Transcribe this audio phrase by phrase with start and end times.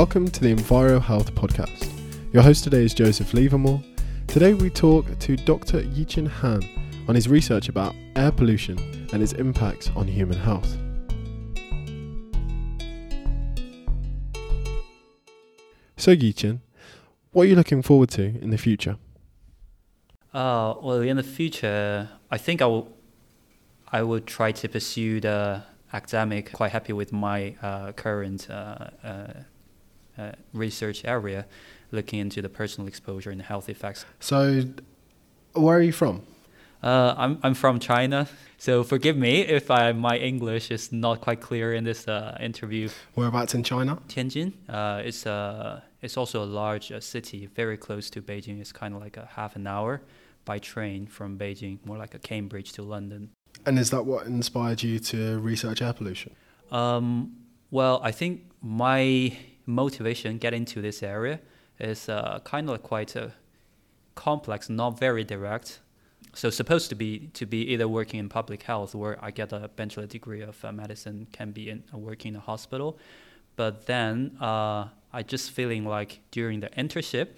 [0.00, 1.90] Welcome to the Envirohealth Podcast.
[2.32, 3.82] Your host today is Joseph Livermore.
[4.28, 5.82] Today we talk to Dr.
[5.82, 6.62] Yiqun Han
[7.06, 8.78] on his research about air pollution
[9.12, 10.74] and its impacts on human health.
[15.98, 16.60] So, Yiqun,
[17.32, 18.96] what are you looking forward to in the future?
[20.32, 22.90] Uh, well, in the future, I think I will,
[23.92, 25.62] I will try to pursue the
[25.92, 26.54] academic.
[26.54, 28.88] Quite happy with my uh, current uh,
[30.18, 31.46] uh, uh, research area,
[31.90, 34.04] looking into the personal exposure and health effects.
[34.20, 34.64] So,
[35.54, 36.22] where are you from?
[36.82, 38.26] Uh, I'm I'm from China,
[38.58, 42.88] so forgive me if I, my English is not quite clear in this uh, interview.
[43.14, 43.98] Whereabouts in China?
[44.08, 48.60] Tianjin, uh, it's a it's also a large uh, city, very close to Beijing.
[48.60, 50.00] It's kind of like a half an hour
[50.44, 53.30] by train from Beijing, more like a Cambridge to London.
[53.66, 56.34] And is that what inspired you to research air pollution?
[56.70, 57.36] Um,
[57.70, 59.36] well, I think my
[59.70, 61.40] motivation get into this area
[61.78, 63.32] is uh, kind of quite a
[64.14, 65.80] complex, not very direct.
[66.34, 69.68] So supposed to be to be either working in public health where I get a
[69.74, 72.98] bachelor degree of uh, medicine, can be in uh, working in a hospital,
[73.56, 77.28] but then uh, I just feeling like during the internship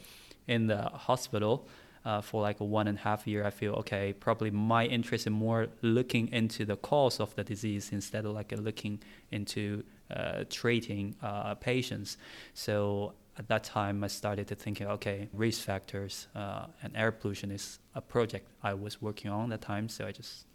[0.46, 1.66] in the hospital.
[2.04, 4.12] Uh, for like a one and a half year, I feel okay.
[4.12, 8.50] Probably my interest in more looking into the cause of the disease instead of like
[8.50, 8.98] looking
[9.30, 10.01] into uh,
[10.50, 12.16] treating uh, patients.
[12.54, 17.50] So at that time, I started to think, okay, risk factors uh, and air pollution
[17.50, 19.88] is a project I was working on at the time.
[19.88, 20.46] So I just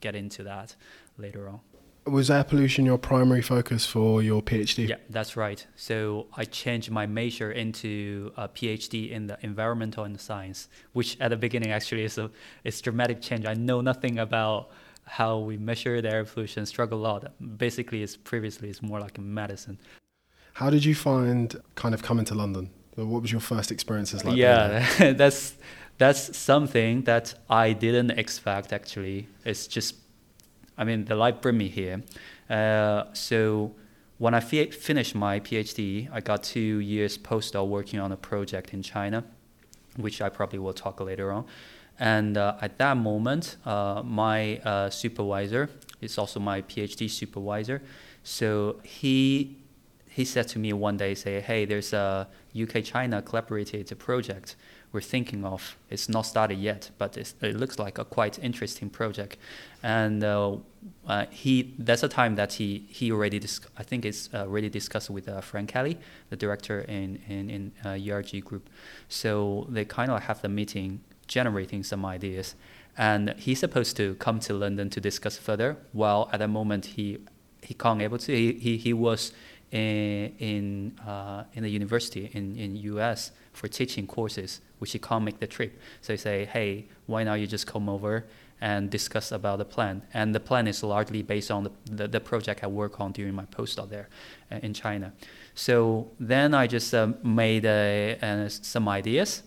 [0.00, 0.76] get into that
[1.18, 1.60] later on.
[2.04, 4.88] Was air pollution your primary focus for your PhD?
[4.88, 5.64] Yeah, that's right.
[5.76, 11.28] So I changed my major into a PhD in the environmental and science, which at
[11.28, 12.28] the beginning actually is a
[12.64, 13.46] it's dramatic change.
[13.46, 14.70] I know nothing about
[15.04, 17.32] how we measure the air pollution, struggle a lot.
[17.58, 19.78] Basically, it's previously it's more like a medicine.
[20.54, 22.70] How did you find kind of coming to London?
[22.94, 24.36] What was your first experiences like?
[24.36, 25.54] Yeah, that's
[25.98, 28.72] that's something that I didn't expect.
[28.72, 29.94] Actually, it's just,
[30.76, 32.02] I mean, the life brought me here.
[32.50, 33.74] Uh, so
[34.18, 38.74] when I fi- finished my PhD, I got two years postdoc working on a project
[38.74, 39.24] in China,
[39.96, 41.46] which I probably will talk later on.
[41.98, 45.70] And uh, at that moment, uh, my uh, supervisor
[46.00, 47.82] is also my PhD supervisor.
[48.22, 49.58] So he
[50.08, 54.56] he said to me one day, say, hey, there's a UK-China collaborated project
[54.92, 55.78] we're thinking of.
[55.88, 59.38] It's not started yet, but it looks like a quite interesting project.
[59.82, 60.56] And uh,
[61.06, 64.68] uh, he that's a time that he he already dis- I think it's uh, already
[64.68, 65.98] discussed with Frank Kelly,
[66.28, 68.68] the director in in, in ERG group.
[69.08, 71.00] So they kind of have the meeting,
[71.32, 72.54] generating some ideas.
[72.96, 75.78] And he's supposed to come to London to discuss further.
[75.92, 77.18] While at the moment he
[77.62, 78.32] he can't able to.
[78.32, 79.32] He he, he was
[79.70, 85.24] in in, uh, in the university in in US for teaching courses, which he can't
[85.24, 85.72] make the trip.
[86.02, 88.26] So he say, hey, why not you just come over
[88.60, 90.02] and discuss about the plan?
[90.12, 93.34] And the plan is largely based on the the, the project I work on during
[93.34, 94.08] my postdoc there
[94.50, 95.12] uh, in China.
[95.54, 97.64] So then I just uh, made
[98.48, 99.42] some ideas,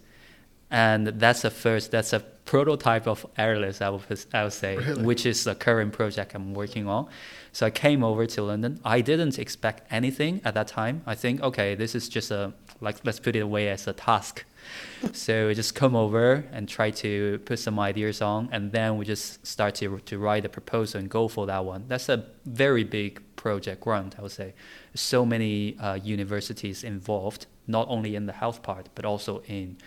[0.76, 1.92] and that's the first.
[1.92, 3.82] That's a prototype of airless.
[3.82, 5.04] I would I would say, really?
[5.06, 7.08] which is the current project I'm working on.
[7.54, 8.82] So I came over to London.
[8.84, 11.02] I didn't expect anything at that time.
[11.06, 14.44] I think, okay, this is just a like let's put it away as a task.
[15.14, 19.06] so we just come over and try to put some ideas on, and then we
[19.06, 21.86] just start to to write a proposal and go for that one.
[21.88, 24.54] That's a very big project grant, I would say.
[24.94, 29.78] So many uh, universities involved, not only in the health part, but also in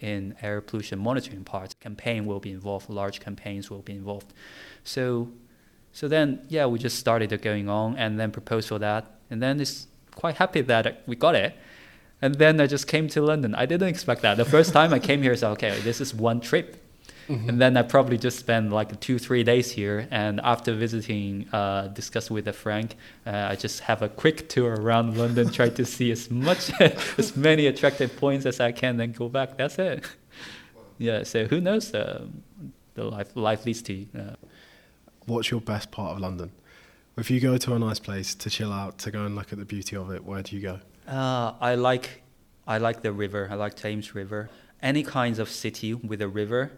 [0.00, 1.78] in air pollution monitoring part.
[1.80, 2.90] Campaign will be involved.
[2.90, 4.32] Large campaigns will be involved.
[4.84, 5.28] So
[5.96, 9.18] so then, yeah, we just started going on and then proposed for that.
[9.30, 11.56] And then it's quite happy that we got it.
[12.20, 13.54] And then I just came to London.
[13.54, 14.36] I didn't expect that.
[14.36, 16.85] The first time I came here, I said, okay, this is one trip.
[17.28, 17.48] Mm-hmm.
[17.48, 20.06] And then I probably just spent like two, three days here.
[20.10, 22.96] And after visiting, uh, discuss with a Frank,
[23.26, 26.70] uh, I just have a quick tour around London, try to see as much,
[27.18, 29.56] as many attractive points as I can, then go back.
[29.56, 30.04] That's it.
[30.98, 31.24] Yeah.
[31.24, 31.92] So who knows?
[31.92, 32.26] Uh,
[32.94, 34.06] the life life leads to.
[34.18, 34.34] Uh,
[35.26, 36.50] what's your best part of London?
[37.16, 39.58] If you go to a nice place to chill out, to go and look at
[39.58, 40.80] the beauty of it, where do you go?
[41.08, 42.22] Uh, I like,
[42.66, 43.48] I like the river.
[43.50, 44.50] I like Thames River.
[44.82, 46.72] Any kinds of city with a river,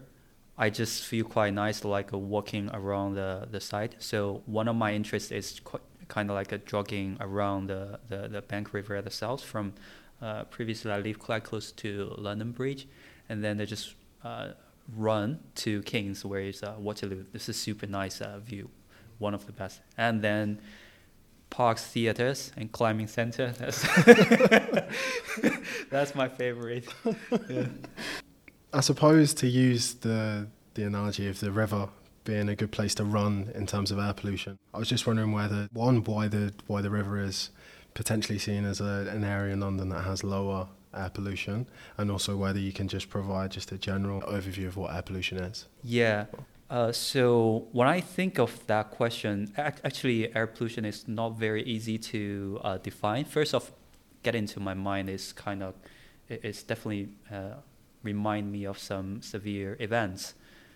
[0.59, 3.95] I just feel quite nice, like walking around the the site.
[3.99, 8.27] So one of my interests is quite, kind of like a jogging around the, the,
[8.27, 9.41] the Bank River at the south.
[9.41, 9.73] From
[10.21, 12.87] uh, previously, I live quite close to London Bridge,
[13.29, 14.49] and then they just uh,
[14.97, 17.23] run to Kings, where is uh, Waterloo.
[17.31, 18.69] This is super nice uh, view,
[19.19, 19.79] one of the best.
[19.97, 20.59] And then
[21.49, 23.51] parks, theaters, and climbing center.
[23.57, 23.81] That's,
[25.89, 26.87] that's my favorite.
[27.49, 27.67] Yeah.
[28.73, 31.89] I suppose to use the the analogy of the river
[32.23, 34.57] being a good place to run in terms of air pollution.
[34.73, 37.49] I was just wondering whether one why the why the river is
[37.95, 41.67] potentially seen as a, an area in London that has lower air pollution,
[41.97, 45.37] and also whether you can just provide just a general overview of what air pollution
[45.39, 45.67] is.
[45.83, 46.25] Yeah.
[46.69, 51.63] Uh, so when I think of that question, ac- actually, air pollution is not very
[51.63, 53.25] easy to uh, define.
[53.25, 53.71] First off,
[54.21, 55.73] get into my mind is kind of,
[56.27, 57.55] it's definitely uh,
[58.03, 60.33] remind me of some severe events.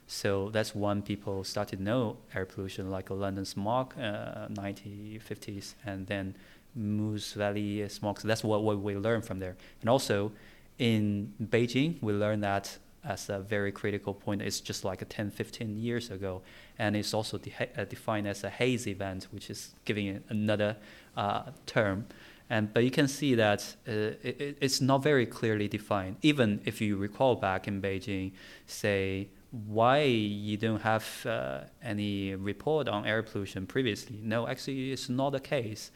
[0.08, 5.76] So that's when people started to know air pollution, like a London smog, uh, 1950s,
[5.86, 6.36] and then
[6.76, 8.20] Meuse Valley smog.
[8.20, 9.56] So that's what, what we learned from there.
[9.82, 10.32] And also
[10.78, 14.42] in Beijing, we learned that as a very critical point.
[14.42, 16.42] It's just like a 10, 15 years ago.
[16.80, 20.78] And it's also de- uh, defined as a haze event, which is giving it another
[21.16, 22.08] uh, term.
[22.50, 23.92] And, but you can see that uh,
[24.22, 26.18] it, it's not very clearly defined.
[26.22, 28.32] Even if you recall back in Beijing,
[28.68, 29.28] say,
[29.68, 34.20] why you don't have uh, any report on air pollution previously?
[34.22, 35.92] No, actually, it's not the case.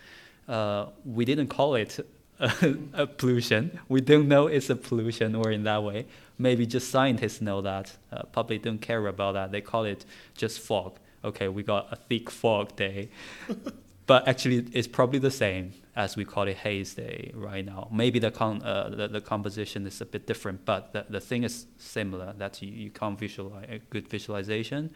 [0.47, 1.99] Uh, we didn't call it
[2.39, 3.79] a pollution.
[3.89, 6.05] We don't know it's a pollution or in that way.
[6.37, 7.97] Maybe just scientists know that.
[8.11, 9.51] Uh, public don't care about that.
[9.51, 10.05] They call it
[10.35, 10.99] just fog.
[11.23, 13.09] Okay, we got a thick fog day.
[14.05, 17.87] but actually, it's probably the same as we call it haze day right now.
[17.91, 21.43] Maybe the, con- uh, the, the, composition is a bit different, but the, the thing
[21.43, 24.91] is similar that you, you can't visualize a good visualization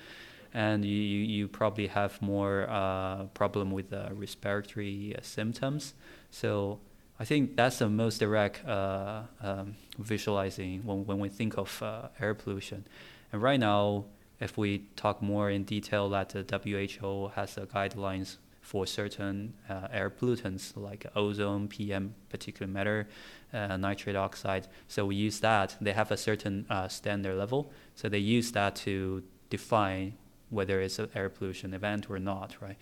[0.53, 5.95] and you, you probably have more uh, problem with uh, respiratory uh, symptoms.
[6.29, 6.79] So
[7.19, 12.09] I think that's the most direct uh, um, visualizing when, when we think of uh,
[12.19, 12.85] air pollution.
[13.33, 14.05] And right now,
[14.39, 18.37] if we talk more in detail, that the WHO has the guidelines
[18.71, 23.05] for certain uh, air pollutants like ozone, PM, particulate matter,
[23.53, 24.65] uh, nitrate oxide.
[24.87, 25.75] So we use that.
[25.81, 27.69] They have a certain uh, standard level.
[27.95, 30.13] So they use that to define
[30.51, 32.77] whether it's an air pollution event or not, right?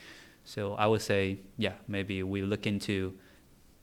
[0.46, 3.16] So I would say, yeah, maybe we look into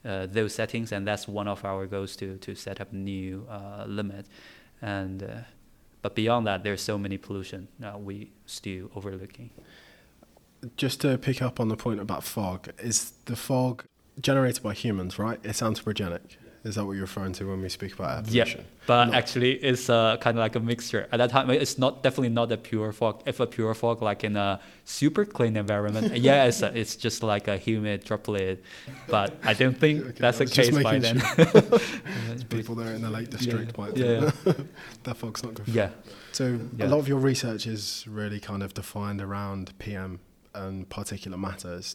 [0.04, 3.84] uh, those settings, and that's one of our goals to to set up new uh,
[3.88, 4.26] limit.
[4.80, 5.26] And uh,
[6.02, 7.66] but beyond that, there's so many pollution
[7.98, 9.50] we still overlooking.
[10.76, 13.84] Just to pick up on the point about fog, is the fog
[14.20, 15.38] generated by humans, right?
[15.44, 16.36] It's anthropogenic.
[16.66, 18.60] Is that what you're referring to when we speak about air pollution?
[18.62, 21.06] Yeah, but actually, it's uh, kind of like a mixture.
[21.12, 23.22] At that time, it's not definitely not a pure fog.
[23.24, 27.22] If a pure fog, like in a super clean environment, yeah, it's, a, it's just
[27.22, 28.64] like a humid droplet.
[29.06, 31.20] But I don't think okay, that's the case by then.
[32.48, 33.84] people there in the Lake District yeah.
[33.84, 34.30] might yeah.
[35.04, 35.68] that fog's not good.
[35.68, 35.90] Yeah.
[36.32, 36.86] So yeah.
[36.86, 40.18] a lot of your research is really kind of defined around PM
[40.56, 41.94] and particulate matters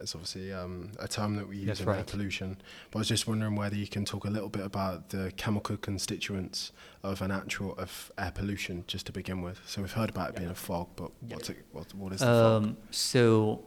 [0.00, 1.98] it's obviously um, a term that we use That's in right.
[1.98, 2.58] air pollution.
[2.90, 5.76] But I was just wondering whether you can talk a little bit about the chemical
[5.76, 6.72] constituents
[7.02, 9.60] of an actual of air pollution, just to begin with.
[9.66, 12.30] So we've heard about it being a fog, but what's it, what, what is the
[12.30, 12.76] um, fog?
[12.90, 13.64] So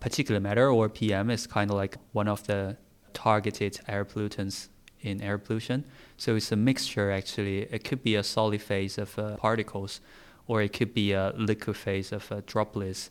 [0.00, 2.76] particulate matter or PM is kind of like one of the
[3.12, 4.68] targeted air pollutants
[5.00, 5.84] in air pollution.
[6.16, 7.62] So it's a mixture actually.
[7.62, 10.00] It could be a solid phase of uh, particles,
[10.46, 13.10] or it could be a liquid phase of uh, droplets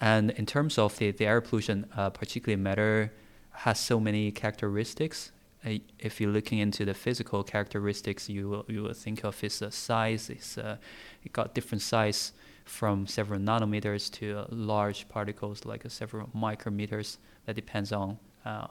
[0.00, 3.12] and in terms of the, the air pollution, uh, particulate matter
[3.52, 5.32] has so many characteristics.
[5.64, 9.60] Uh, if you're looking into the physical characteristics, you will, you will think of its
[9.60, 10.30] uh, size.
[10.30, 10.76] It's uh,
[11.22, 12.32] it got different size
[12.64, 17.18] from several nanometers to uh, large particles like several micrometers.
[17.44, 18.18] That depends on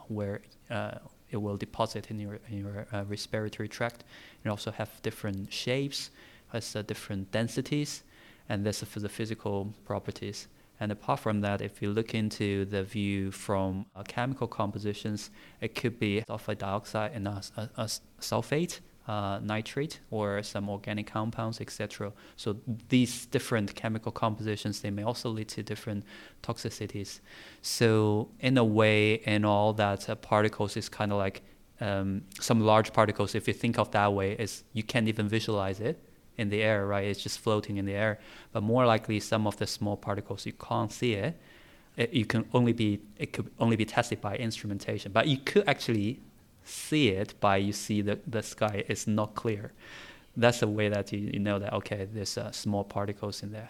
[0.07, 0.41] where
[1.31, 4.03] it will deposit in your in your respiratory tract.
[4.43, 6.09] It also have different shapes,
[6.53, 8.03] has different densities,
[8.47, 10.47] and that's for the physical properties.
[10.79, 15.75] And apart from that, if you look into the view from uh, chemical compositions, it
[15.75, 17.89] could be sulfide dioxide and a, a, a
[18.21, 22.13] sulfate, uh, nitrate, or some organic compounds, etc.
[22.37, 22.57] So
[22.87, 26.05] these different chemical compositions, they may also lead to different
[26.43, 27.19] toxicities.
[27.61, 31.41] So in a way, in all that uh, particles is kind of like
[31.81, 33.35] um, some large particles.
[33.35, 36.08] If you think of that way, is you can't even visualize it
[36.39, 37.05] in the air, right?
[37.05, 38.19] It's just floating in the air.
[38.51, 41.33] But more likely, some of the small particles you can't see it.
[41.97, 45.67] it you can only be it could only be tested by instrumentation, but you could
[45.67, 46.19] actually
[46.63, 49.71] see it by you see the the sky is not clear.
[50.37, 53.69] That's the way that you, you know that okay, there's uh, small particles in there.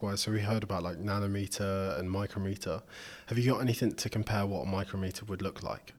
[0.00, 2.82] Well, so we heard about like nanometer and micrometer.
[3.26, 5.94] Have you got anything to compare what a micrometer would look like?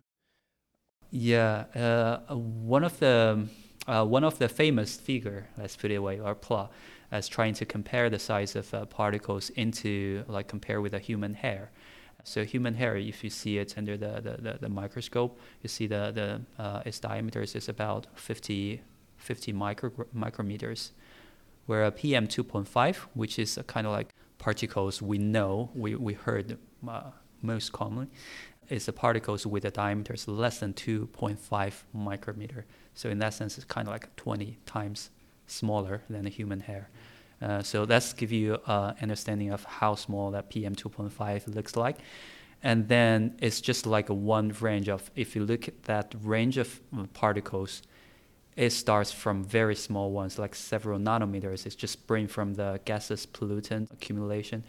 [1.10, 3.48] Yeah, uh, one of the
[3.88, 6.72] uh, one of the famous figure, let's put it away, or plot,
[7.12, 11.34] as trying to compare the size of uh, particles into, like, compare with a human
[11.34, 11.72] hair.
[12.24, 15.88] So human hair, if you see it under the, the, the, the microscope, you see
[15.88, 16.12] the,
[16.58, 18.82] the uh, its diameter is about 50,
[19.18, 20.92] 50 micro, micrometers.
[21.66, 26.14] Where a PM 2.5, which is a kind of like particles we know, we, we
[26.14, 27.12] heard uh,
[27.42, 28.08] most commonly,
[28.70, 32.66] is the particles with a diameter less than 2.5 micrometer.
[32.96, 35.10] So in that sense, it's kind of like 20 times
[35.48, 36.90] smaller than a human hair.
[37.42, 41.98] Uh, so that's give you an understanding of how small that PM 2.5 looks like.
[42.62, 46.58] And then it's just like a one range of, if you look at that range
[46.58, 47.82] of uh, particles,
[48.56, 51.66] it starts from very small ones, like several nanometers.
[51.66, 54.64] It's just spring from the gaseous pollutant accumulation.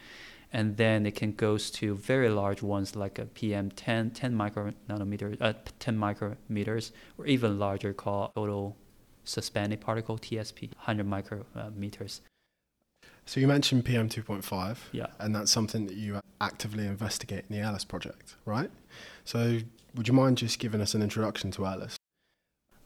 [0.55, 4.71] And then it can goes to very large ones like a PM 10, 10 micro
[4.89, 8.77] nanometers, uh, 10 micrometers, or even larger called total
[9.25, 12.21] suspended particle, TSP, 100 micrometers.
[13.25, 17.61] So you mentioned PM 2.5, yeah, and that's something that you actively investigate in the
[17.61, 18.71] AIRLESS project, right?
[19.25, 19.59] So
[19.95, 21.97] would you mind just giving us an introduction to AIRLESS?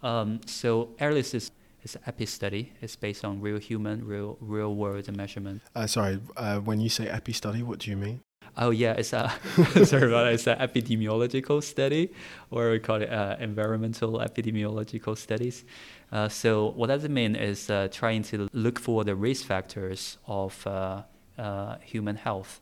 [0.01, 1.51] Um, so AIRLESS is
[1.83, 2.73] it's an epi study.
[2.81, 5.61] It's based on real human, real real world measurement.
[5.75, 8.21] Uh, sorry, uh, when you say epi study, what do you mean?
[8.57, 9.31] Oh yeah, it's a
[9.85, 10.33] sorry about it.
[10.33, 12.11] It's an epidemiological study,
[12.51, 15.65] or we call it uh, environmental epidemiological studies.
[16.11, 20.17] Uh, so what does it mean is uh, trying to look for the risk factors
[20.27, 21.03] of uh,
[21.37, 22.61] uh, human health.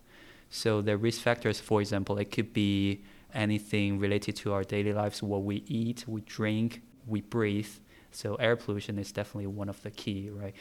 [0.50, 5.22] So the risk factors, for example, it could be anything related to our daily lives,
[5.22, 7.70] what we eat, we drink, we breathe.
[8.12, 10.54] So air pollution is definitely one of the key, right?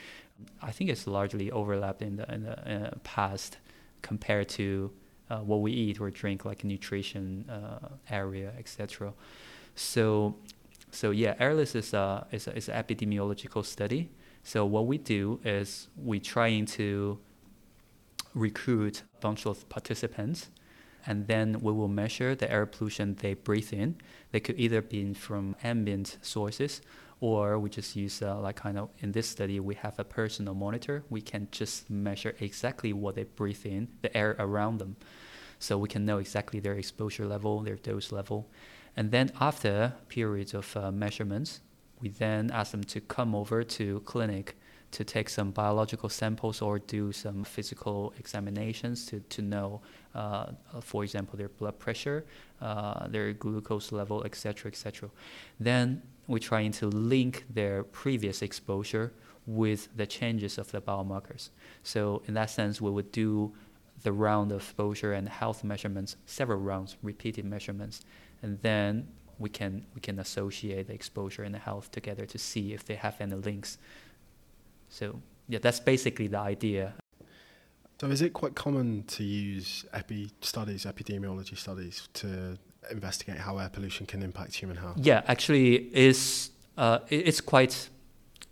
[0.63, 3.59] I think it's largely overlapped in the, in the uh, past
[4.03, 4.91] compared to
[5.31, 9.13] uh, what we eat or drink, like nutrition uh, area, etc.
[9.75, 10.37] So,
[10.91, 14.11] so yeah, airless is a, is, a, is an epidemiological study.
[14.45, 17.19] So what we do is we trying to
[18.35, 20.51] recruit a bunch of participants
[21.07, 23.97] and then we will measure the air pollution they breathe in.
[24.33, 26.81] They could either be from ambient sources
[27.21, 30.55] or we just use uh, like kind of in this study we have a personal
[30.55, 31.05] monitor.
[31.09, 34.97] We can just measure exactly what they breathe in the air around them.
[35.59, 38.49] So we can know exactly their exposure level their dose level.
[38.97, 41.61] And then after periods of uh, measurements
[42.01, 44.57] we then ask them to come over to clinic
[44.93, 49.81] to take some biological samples or do some physical examinations to, to know,
[50.15, 50.47] uh,
[50.81, 52.25] for example, their blood pressure,
[52.61, 55.11] uh, their glucose level, etc., etc.
[55.61, 59.13] Then we're trying to link their previous exposure
[59.47, 61.51] with the changes of the biomarkers.
[61.83, 63.53] So in that sense, we would do
[64.03, 68.03] the round of exposure and health measurements, several rounds, repeated measurements,
[68.43, 72.73] and then we can we can associate the exposure and the health together to see
[72.73, 73.79] if they have any links.
[74.89, 76.95] So yeah, that's basically the idea.
[78.01, 82.59] So is it quite common to use epi studies, epidemiology studies, to
[82.91, 84.99] investigate how air pollution can impact human health?
[84.99, 87.89] Yeah, actually, it's uh, it's quite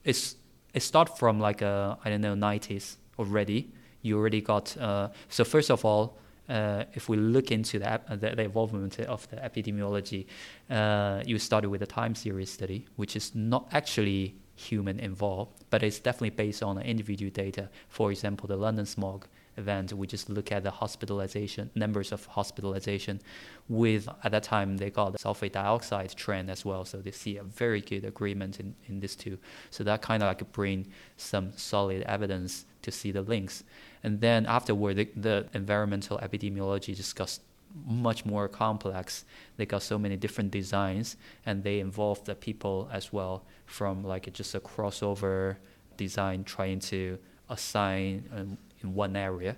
[0.02, 0.36] it's
[0.72, 3.70] it start from like uh, I don't know nineties already.
[4.00, 6.18] You already got uh, so first of all.
[6.46, 10.26] Uh, if we look into the, the, the involvement of the epidemiology,
[10.68, 15.82] uh, you started with a time series study, which is not actually human involved, but
[15.82, 17.68] it's definitely based on individual data.
[17.88, 23.20] For example, the London smog event, we just look at the hospitalization numbers of hospitalization.
[23.68, 27.36] With at that time they got the sulfate dioxide trend as well, so they see
[27.36, 29.38] a very good agreement in, in these two.
[29.70, 33.64] So that kind of like bring some solid evidence to see the links.
[34.02, 37.40] And then afterward, the, the environmental epidemiology discussed
[37.86, 39.24] much more complex.
[39.56, 44.32] They got so many different designs, and they involve the people as well from like
[44.32, 45.56] just a crossover
[45.96, 49.56] design, trying to assign um, in one area,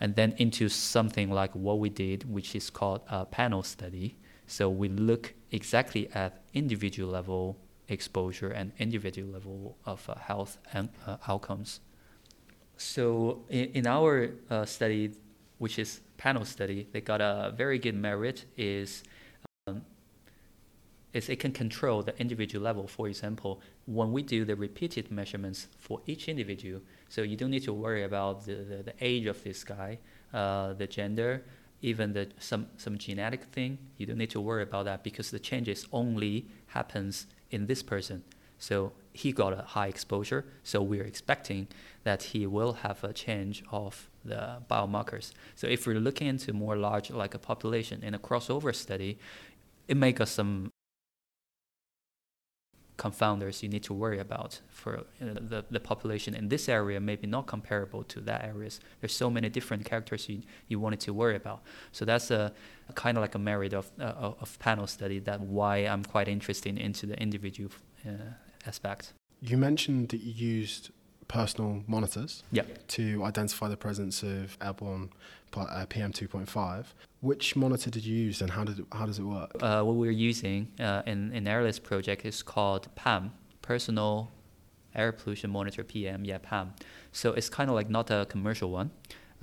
[0.00, 4.16] and then into something like what we did, which is called a panel study.
[4.46, 7.56] So we look exactly at individual level
[7.88, 11.80] exposure and individual level of uh, health and uh, outcomes.
[12.76, 15.12] So in, in our uh, study,
[15.58, 19.02] which is panel study, they got a very good merit is
[19.66, 19.82] um,
[21.12, 22.86] is it can control the individual level.
[22.86, 27.64] For example, when we do the repeated measurements for each individual, so you don't need
[27.64, 29.98] to worry about the, the, the age of this guy,
[30.34, 31.42] uh, the gender,
[31.80, 33.78] even the some some genetic thing.
[33.96, 38.22] You don't need to worry about that because the changes only happens in this person.
[38.58, 41.68] So he got a high exposure, so we're expecting
[42.04, 45.32] that he will have a change of the biomarkers.
[45.54, 49.18] So if we're looking into more large, like a population in a crossover study,
[49.88, 50.70] it makes us some
[52.98, 57.26] confounders you need to worry about for uh, the, the population in this area maybe
[57.26, 58.80] not comparable to that areas.
[59.00, 61.62] There's so many different characters you, you wanted to worry about.
[61.92, 62.52] So that's a,
[62.88, 66.28] a kind of like a merit of, uh, of panel study that why i'm quite
[66.28, 67.70] interested into the individual
[68.06, 68.10] uh,
[68.66, 70.90] aspect you mentioned that you used
[71.28, 72.86] personal monitors yep.
[72.88, 75.10] to identify the presence of airborne
[75.56, 76.86] uh, PM 2.5.
[77.20, 79.50] Which monitor did you use and how, did it, how does it work?
[79.60, 83.32] Uh, what we're using uh, in, in Airless project is called PAM,
[83.62, 84.30] Personal
[84.94, 86.74] Air Pollution Monitor PM, yeah, PAM.
[87.12, 88.90] So it's kind of like not a commercial one.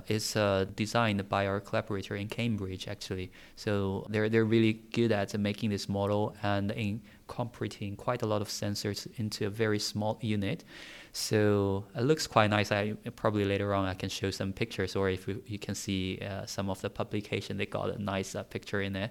[0.06, 3.32] It's uh, designed by our collaborator in Cambridge, actually.
[3.56, 8.48] So they're, they're really good at making this model and incorporating quite a lot of
[8.48, 10.64] sensors into a very small unit.
[11.12, 12.70] So it looks quite nice.
[12.70, 16.18] I probably later on I can show some pictures, or if you, you can see
[16.18, 19.10] uh, some of the publication, they got a nice uh, picture in there.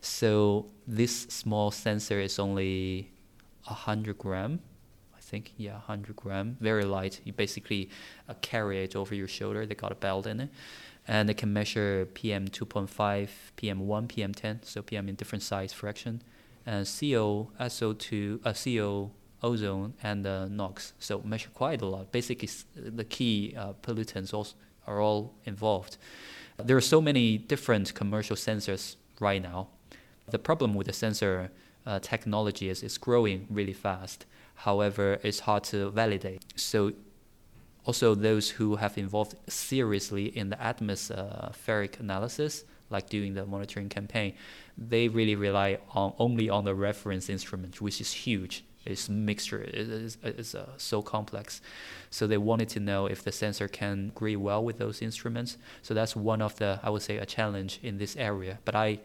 [0.00, 3.10] So this small sensor is only
[3.62, 4.67] hundred gram, I
[5.28, 5.52] think.
[5.56, 7.20] Yeah, hundred gram, very light.
[7.24, 7.90] You basically
[8.28, 9.66] uh, carry it over your shoulder.
[9.66, 10.50] They got a belt in it,
[11.06, 15.72] and they can measure PM 2.5, PM 1, PM 10, so PM in different size
[15.72, 16.22] fraction,
[16.66, 19.10] and CO, SO2, uh, CO
[19.42, 20.92] ozone and uh, NOx.
[20.98, 22.12] So measure quite a lot.
[22.12, 24.56] Basically, the key uh, pollutants also
[24.86, 25.96] are all involved.
[26.56, 29.68] There are so many different commercial sensors right now.
[30.30, 31.50] The problem with the sensor
[31.86, 34.26] uh, technology is it's growing really fast.
[34.66, 36.42] However, it's hard to validate.
[36.56, 36.92] So
[37.84, 44.34] also those who have involved seriously in the atmospheric analysis, like doing the monitoring campaign,
[44.76, 50.16] they really rely on only on the reference instrument, which is huge its mixture is,
[50.22, 51.60] is uh, so complex.
[52.10, 55.58] So they wanted to know if the sensor can agree well with those instruments.
[55.82, 58.58] So that's one of the, I would say, a challenge in this area.
[58.64, 59.00] But I,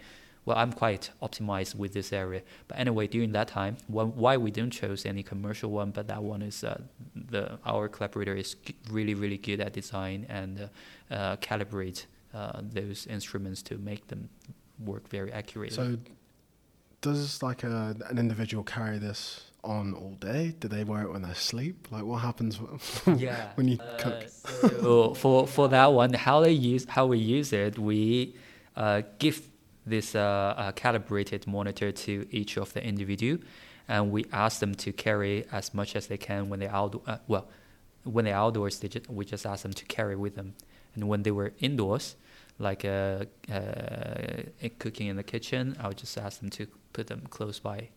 [0.46, 2.42] well, I'm quite optimized with this area.
[2.68, 6.42] But anyway, during that time, why we didn't choose any commercial one, but that one
[6.42, 6.82] is uh,
[7.16, 8.56] the our collaborator is
[8.92, 10.70] really really good at design and
[11.12, 14.30] uh, uh, calibrate uh, those instruments to make them
[14.80, 15.76] work very accurately.
[15.76, 15.98] So,
[17.02, 20.56] does like a, an individual carry this on all day?
[20.60, 21.88] Do they wear it when they sleep?
[21.90, 22.60] Like what happens
[23.18, 23.52] yeah.
[23.56, 24.26] when you uh, cook?
[24.82, 28.36] So for for that one, how they use how we use it, we
[28.76, 29.48] uh, give
[29.86, 30.20] this uh,
[30.58, 33.40] uh, calibrated monitor to each of the individual,
[33.88, 37.18] and we ask them to carry as much as they can when they out uh,
[37.28, 37.48] well
[38.04, 38.80] when they're outdoors.
[38.80, 40.56] They just, we just ask them to carry with them,
[40.96, 42.16] and when they were indoors,
[42.60, 43.26] like uh,
[44.80, 47.90] cooking in the kitchen, I would just ask them to put them close by,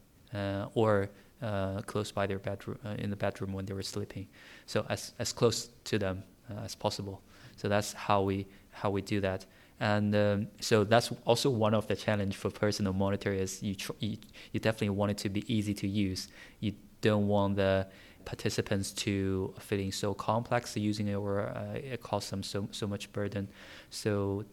[0.74, 1.10] or
[1.42, 4.26] uh, close by their bedroom uh, in the bedroom when they were sleeping.
[4.66, 7.22] So as as close to them uh, as possible.
[7.56, 9.46] So that's how we how we do that.
[9.78, 13.92] And um, so that's also one of the challenge for personal monitor is you, tr-
[14.00, 14.16] you
[14.52, 16.28] you definitely want it to be easy to use.
[16.60, 17.86] You don't want the
[18.24, 23.12] participants to feeling so complex using it or uh, it cause them so so much
[23.12, 23.48] burden.
[23.90, 24.44] So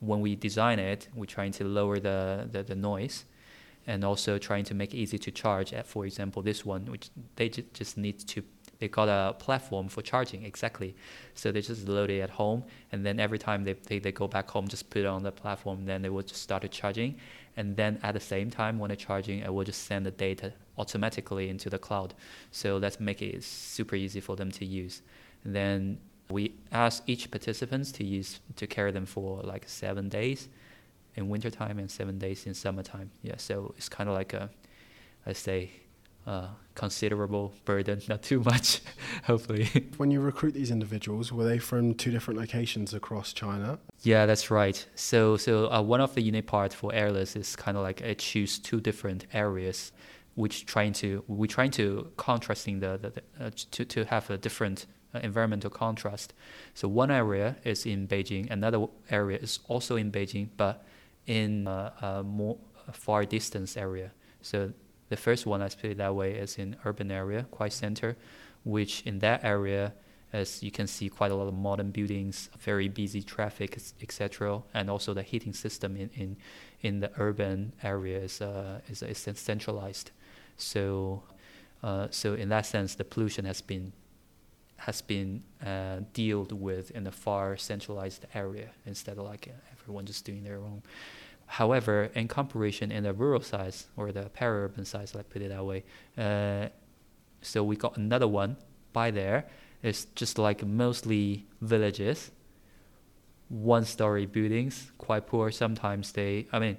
[0.00, 3.24] when we design it, we're trying to lower the, the, the noise
[3.86, 5.72] and also trying to make it easy to charge.
[5.84, 8.42] For example, this one, which they j- just need to,
[8.78, 10.94] they got a platform for charging exactly.
[11.34, 14.28] So they just load it at home, and then every time they, they, they go
[14.28, 17.16] back home, just put it on the platform, then they will just start charging.
[17.56, 20.52] And then at the same time, when they're charging, it will just send the data
[20.76, 22.14] automatically into the cloud.
[22.50, 25.02] So let's make it super easy for them to use.
[25.44, 25.98] And then
[26.30, 30.48] we ask each participants to use to carry them for like seven days
[31.14, 33.10] in wintertime and seven days in summertime.
[33.22, 34.50] Yeah, so it's kind of like a,
[35.26, 35.70] I say,
[36.26, 38.80] uh, considerable burden, not too much,
[39.24, 39.68] hopefully.
[39.96, 43.78] When you recruit these individuals, were they from two different locations across China?
[44.02, 44.84] Yeah, that's right.
[44.94, 48.14] So, so uh, one of the unique part for Airless is kind of like I
[48.14, 49.92] choose two different areas,
[50.34, 54.36] which trying to we trying to contrasting the, the, the uh, to to have a
[54.36, 56.34] different uh, environmental contrast.
[56.74, 60.84] So one area is in Beijing, another area is also in Beijing, but
[61.26, 62.58] in a, a more
[62.92, 64.10] far distance area.
[64.42, 64.72] So
[65.08, 68.16] the first one, let's put it that way, is in urban area, quite center,
[68.64, 69.92] which in that area,
[70.32, 74.90] as you can see, quite a lot of modern buildings, very busy traffic, etc., and
[74.90, 76.36] also the heating system in in,
[76.80, 80.10] in the urban area is uh, is, is centralized.
[80.56, 81.22] So
[81.82, 83.92] uh, so in that sense, the pollution has been
[84.76, 90.24] has been uh, dealt with in a far centralized area instead of like everyone just
[90.24, 90.82] doing their own.
[91.46, 95.64] However, in comparison in the rural size or the peri-urban size, let's put it that
[95.64, 95.84] way,
[96.18, 96.68] uh,
[97.42, 98.56] so we got another one
[98.92, 99.46] by there.
[99.82, 102.30] It's just like mostly villages,
[103.48, 105.50] one-story buildings, quite poor.
[105.50, 106.78] Sometimes they, I mean,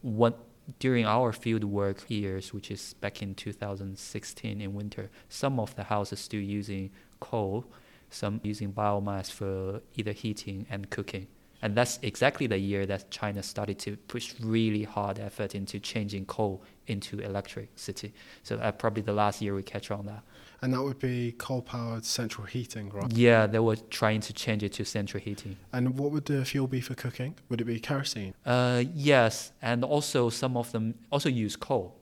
[0.00, 0.34] one
[0.78, 5.84] during our field work years, which is back in 2016 in winter, some of the
[5.84, 6.90] houses still using
[7.20, 7.64] coal,
[8.10, 11.26] some using biomass for either heating and cooking.
[11.60, 16.26] And that's exactly the year that China started to push really hard effort into changing
[16.26, 18.12] coal into electricity.
[18.42, 20.22] So uh, probably the last year we catch on that.
[20.62, 23.12] And that would be coal-powered central heating, right?
[23.12, 25.56] Yeah, they were trying to change it to central heating.
[25.72, 27.36] And what would the fuel be for cooking?
[27.48, 28.34] Would it be kerosene?
[28.44, 31.94] Uh, yes, and also some of them also use coal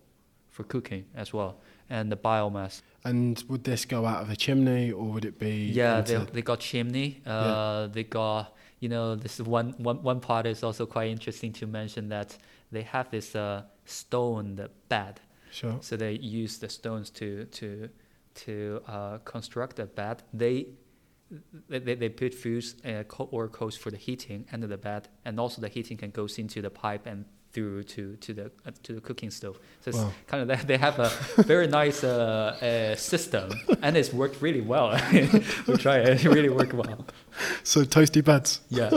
[0.50, 1.58] for cooking as well,
[1.90, 2.80] and the biomass.
[3.04, 5.66] And would this go out of a chimney, or would it be?
[5.66, 7.20] Yeah, they, they got chimney.
[7.26, 7.88] Uh, yeah.
[7.92, 12.08] They got you know this one, one one part is also quite interesting to mention
[12.10, 12.36] that
[12.70, 15.20] they have this uh, stone bed.
[15.50, 15.78] Sure.
[15.80, 17.88] So they use the stones to to
[18.34, 20.22] to uh, construct a bed.
[20.32, 20.66] They
[21.68, 25.60] they, they put fuse uh, or coals for the heating under the bed, and also
[25.60, 27.24] the heating can goes into the pipe and
[27.56, 29.58] through to to the uh, to the cooking stove.
[29.80, 30.12] So it's wow.
[30.26, 31.10] kind of that they have a
[31.42, 33.50] very nice uh, uh, system,
[33.82, 34.90] and it's worked really well.
[35.66, 37.06] we try it; it really worked well.
[37.62, 38.60] So toasty beds.
[38.68, 38.90] Yeah.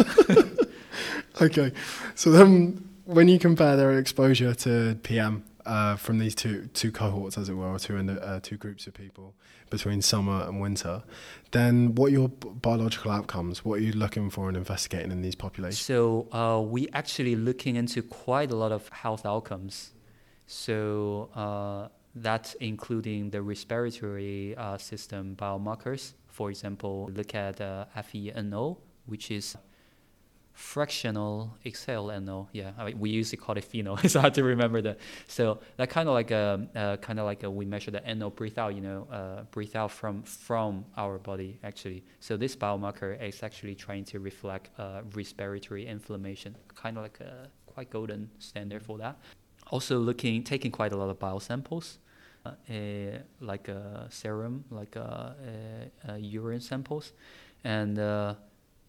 [1.42, 1.72] okay,
[2.16, 7.38] so then when you compare their exposure to PM uh, from these two two cohorts,
[7.38, 9.34] as it were, or two uh, two groups of people
[9.70, 11.04] between summer and winter,
[11.52, 13.64] then what are your biological outcomes?
[13.64, 15.80] What are you looking for and investigating in these populations?
[15.80, 19.94] So uh, we actually looking into quite a lot of health outcomes.
[20.48, 26.14] So uh, that's including the respiratory uh, system biomarkers.
[26.28, 29.56] For example, look at uh, FeNO, which is
[30.60, 32.50] fractional exhale NO.
[32.52, 33.96] Yeah, I mean, we usually call it FeNO.
[34.04, 35.00] it's hard to remember that.
[35.26, 38.30] So that kind of like a uh, kind of like a, we measure the NO
[38.30, 38.76] breathe out.
[38.76, 42.04] You know, uh, breathe out from from our body actually.
[42.20, 47.48] So this biomarker is actually trying to reflect uh, respiratory inflammation, kind of like a
[47.66, 49.18] quite golden standard for that.
[49.72, 51.98] Also looking taking quite a lot of biosamples.
[52.46, 55.36] Uh, like a serum, like a,
[56.18, 57.12] urine samples,
[57.66, 58.34] and uh,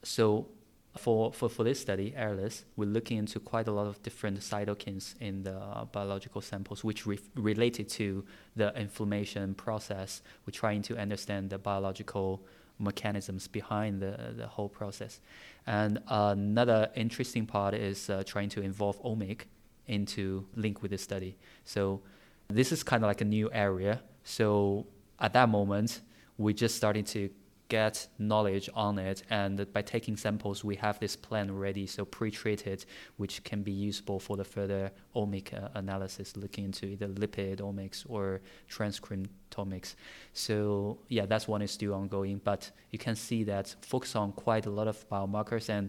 [0.04, 0.46] so
[0.96, 5.14] for, for, for this study, AIRLESS, we're looking into quite a lot of different cytokines
[5.20, 8.24] in the biological samples, which re- related to
[8.56, 10.20] the inflammation process.
[10.46, 12.42] We're trying to understand the biological
[12.78, 15.20] mechanisms behind the, the whole process.
[15.66, 19.42] And another interesting part is uh, trying to involve omic
[19.86, 21.36] into link with the study.
[21.64, 22.00] So
[22.48, 24.00] this is kind of like a new area.
[24.24, 24.86] So
[25.20, 26.00] at that moment,
[26.36, 27.30] we're just starting to
[27.70, 29.22] get knowledge on it.
[29.30, 32.84] And by taking samples, we have this plan ready, so pre-treated,
[33.16, 38.04] which can be useful for the further omic uh, analysis, looking into either lipid omics
[38.08, 39.94] or transcriptomics.
[40.34, 44.66] So yeah, that's one is still ongoing, but you can see that focus on quite
[44.66, 45.88] a lot of biomarkers, and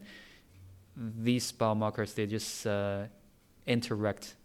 [0.96, 3.04] these biomarkers they just uh,
[3.66, 4.36] interact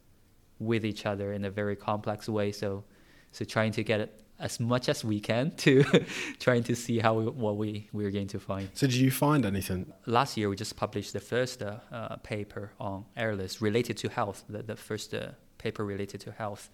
[0.59, 2.51] with each other in a very complex way.
[2.51, 2.85] So
[3.33, 5.85] so trying to get as much as we can to
[6.38, 8.68] trying to see how we, what we we're going to find.
[8.75, 9.92] So did you find anything?
[10.07, 14.44] Last year we just published the first uh, uh, paper on airless related to health.
[14.49, 16.70] The, the first uh, paper related to health.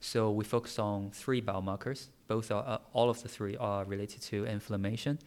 [0.00, 2.08] So we focused on three biomarkers.
[2.26, 5.18] Both are uh, all of the three are related to inflammation.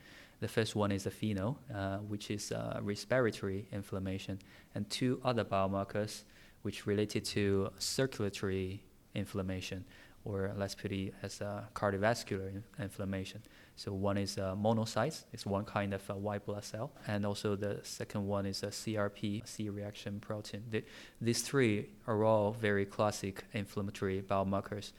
[0.42, 4.40] The first one is the FeNO, uh, which is uh, respiratory inflammation,
[4.74, 6.24] and two other biomarkers
[6.64, 9.86] which related to circulatory inflammation
[10.26, 13.42] or let's put it as a cardiovascular inflammation.
[13.76, 17.56] So one is uh, monocytes, it's one kind of a white blood cell, and also
[17.56, 20.64] the second one is a CRP, C-reaction protein.
[20.72, 20.84] The,
[21.22, 24.92] these three are all very classic inflammatory biomarkers.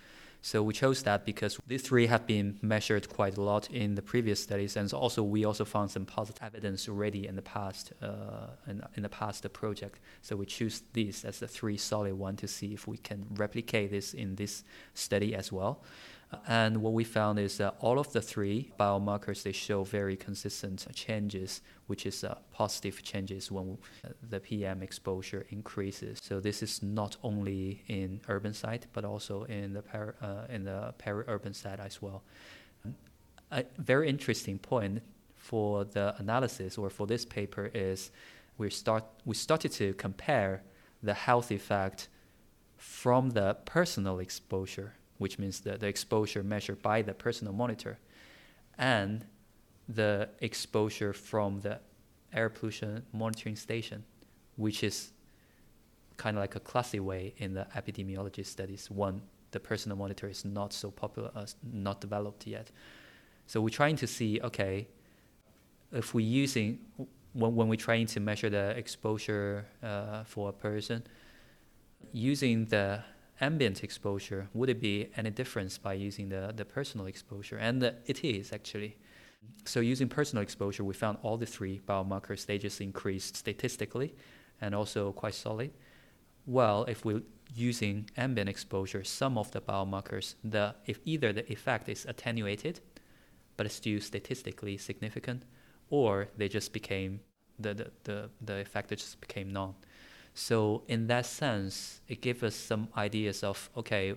[0.46, 4.00] So we chose that because these three have been measured quite a lot in the
[4.00, 8.50] previous studies, and also we also found some positive evidence already in the past uh,
[8.68, 9.98] in, in the past project.
[10.22, 13.90] So we choose these as the three solid one to see if we can replicate
[13.90, 14.62] this in this
[14.94, 15.82] study as well.
[16.48, 20.86] And what we found is that all of the three biomarkers they show very consistent
[20.92, 23.78] changes, which is uh, positive changes when
[24.28, 26.18] the PM exposure increases.
[26.20, 30.94] So this is not only in urban site but also in the uh, in the
[30.98, 32.22] peri-urban site as well.
[33.52, 35.02] A very interesting point
[35.36, 38.10] for the analysis or for this paper is
[38.58, 40.64] we start we started to compare
[41.04, 42.08] the health effect
[42.76, 47.98] from the personal exposure which means the, the exposure measured by the personal monitor,
[48.79, 49.24] and
[49.88, 51.79] the exposure from the
[52.33, 54.05] air pollution monitoring station,
[54.57, 55.12] which is
[56.16, 58.90] kind of like a classic way in the epidemiology studies.
[58.90, 62.70] One, the personal monitor is not so popular, uh, not developed yet.
[63.46, 64.88] So we're trying to see, okay,
[65.92, 66.79] if we're using,
[67.33, 71.05] when, when we're trying to measure the exposure uh, for a person,
[72.12, 73.02] using the
[73.40, 77.57] ambient exposure, would it be any difference by using the, the personal exposure?
[77.59, 78.96] And it is actually.
[79.64, 84.14] So using personal exposure, we found all the three biomarker stages increased statistically
[84.61, 85.70] and also quite solid.
[86.46, 87.22] Well, if we're
[87.55, 92.81] using ambient exposure, some of the biomarkers, the if either the effect is attenuated,
[93.57, 95.44] but it's still statistically significant,
[95.90, 97.20] or they just became
[97.59, 99.75] the the, the, the effect just became none.
[100.37, 104.14] So in that sense, it gives us some ideas of okay,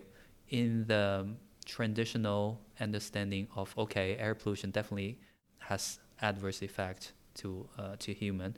[0.49, 1.27] in the
[1.65, 5.19] traditional understanding of okay, air pollution definitely
[5.59, 8.57] has adverse effect to uh, to human,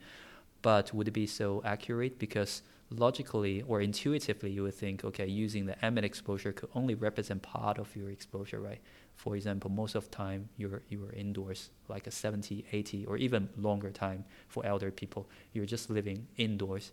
[0.62, 2.18] but would it be so accurate?
[2.18, 7.42] Because logically or intuitively, you would think okay, using the ambient exposure could only represent
[7.42, 8.80] part of your exposure, right?
[9.16, 13.48] For example, most of the time you're you're indoors, like a 70, 80, or even
[13.56, 15.28] longer time for elder people.
[15.52, 16.92] You're just living indoors.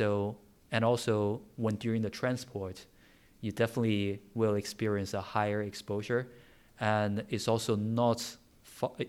[0.00, 0.38] So,
[0.72, 2.86] and also when during the transport,
[3.42, 6.26] you definitely will experience a higher exposure,
[6.80, 8.20] and it's also not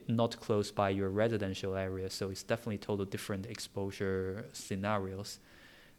[0.09, 5.39] not close by your residential area, so it's definitely total different exposure scenarios.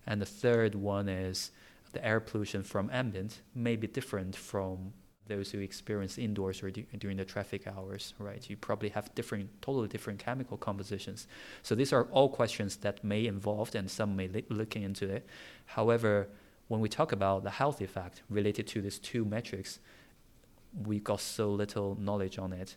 [0.07, 1.53] And the third one is
[1.93, 4.93] the air pollution from ambient may be different from
[5.29, 8.49] those who experience indoors or during the traffic hours, right?
[8.51, 11.29] You probably have different, totally different chemical compositions.
[11.63, 15.27] So these are all questions that may involve, and some may li- looking into it.
[15.67, 16.29] However,
[16.69, 19.79] when we talk about the health effect related to these two metrics,
[20.87, 22.77] we got so little knowledge on it.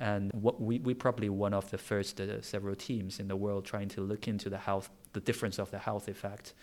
[0.00, 3.64] And what we, we probably one of the first uh, several teams in the world
[3.64, 6.54] trying to look into the health, the difference of the health effect.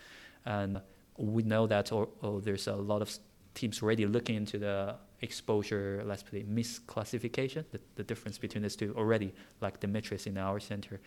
[0.44, 0.80] And
[1.16, 3.16] we know that or, or there's a lot of
[3.54, 8.76] teams already looking into the exposure, let's put it, misclassification, the, the difference between these
[8.76, 11.00] two already, like Dimitris in our center.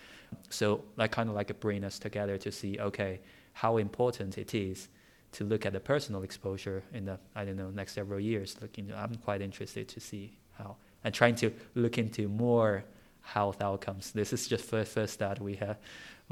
[0.50, 3.22] So like kind of like a bring us together to see, okay,
[3.54, 4.90] how important it is
[5.34, 8.56] to look at the personal exposure in the, I don't know, next several years.
[8.62, 12.84] Looking, I'm quite interested to see how, and trying to look into more
[13.22, 14.12] health outcomes.
[14.12, 15.78] This is just first first start we have,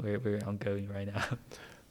[0.02, 1.24] we're, we're ongoing right now.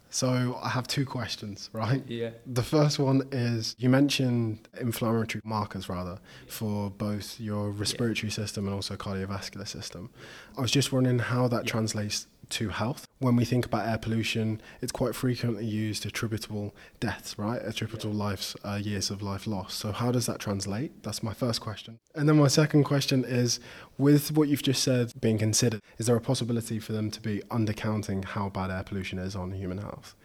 [0.10, 2.04] So I have two questions, right?
[2.08, 2.32] Yeah.
[2.45, 8.36] The first one is you mentioned inflammatory markers rather for both your respiratory yeah.
[8.36, 10.10] system and also cardiovascular system.
[10.58, 11.72] I was just wondering how that yeah.
[11.72, 13.08] translates to health.
[13.20, 17.62] When we think about air pollution, it's quite frequently used attributable deaths, right?
[17.64, 18.24] Attributable yeah.
[18.24, 19.78] lives, uh, years of life lost.
[19.80, 21.04] So how does that translate?
[21.04, 22.00] That's my first question.
[22.16, 23.60] And then my second question is,
[23.98, 27.42] with what you've just said being considered, is there a possibility for them to be
[27.50, 30.16] undercounting how bad air pollution is on human health?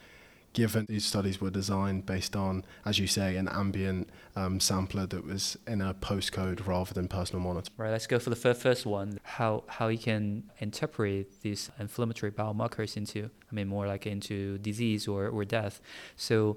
[0.54, 5.26] Given these studies were designed based on, as you say, an ambient um, sampler that
[5.26, 7.70] was in a postcode rather than personal monitor.
[7.76, 7.90] Right.
[7.90, 9.18] Let's go for the first, first one.
[9.24, 15.06] How how you can interpret these inflammatory biomarkers into, I mean, more like into disease
[15.06, 15.82] or or death.
[16.16, 16.56] So,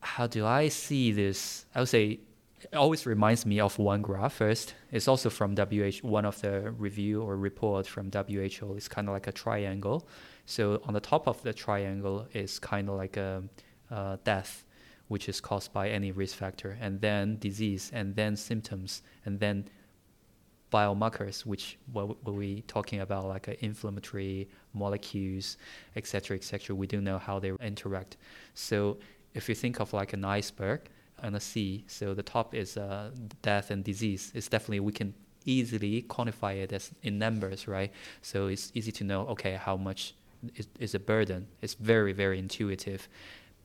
[0.00, 1.64] how do I see this?
[1.74, 2.20] I would say
[2.60, 4.74] it always reminds me of one graph first.
[4.90, 8.74] It's also from WHO, one of the review or report from WHO.
[8.76, 10.06] It's kind of like a triangle.
[10.50, 13.44] So on the top of the triangle is kind of like a,
[13.88, 14.64] a death,
[15.06, 19.68] which is caused by any risk factor, and then disease, and then symptoms, and then
[20.72, 25.56] biomarkers, which what, what we talking about, like uh, inflammatory molecules,
[25.94, 26.74] etc., etc.
[26.74, 28.16] We don't know how they interact.
[28.54, 28.98] So
[29.34, 30.80] if you think of like an iceberg
[31.22, 34.32] and a sea, so the top is uh, death and disease.
[34.34, 37.92] It's definitely we can easily quantify it as in numbers, right?
[38.20, 40.14] So it's easy to know okay how much
[40.54, 41.48] is, is a burden.
[41.62, 43.08] It's very, very intuitive.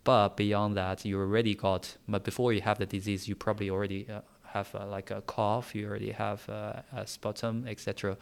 [0.04, 4.08] But beyond that, you already got, but before you have the disease, you probably already
[4.08, 4.22] uh,
[4.56, 8.18] have uh, like a cough, you already have uh, a sputum, etc.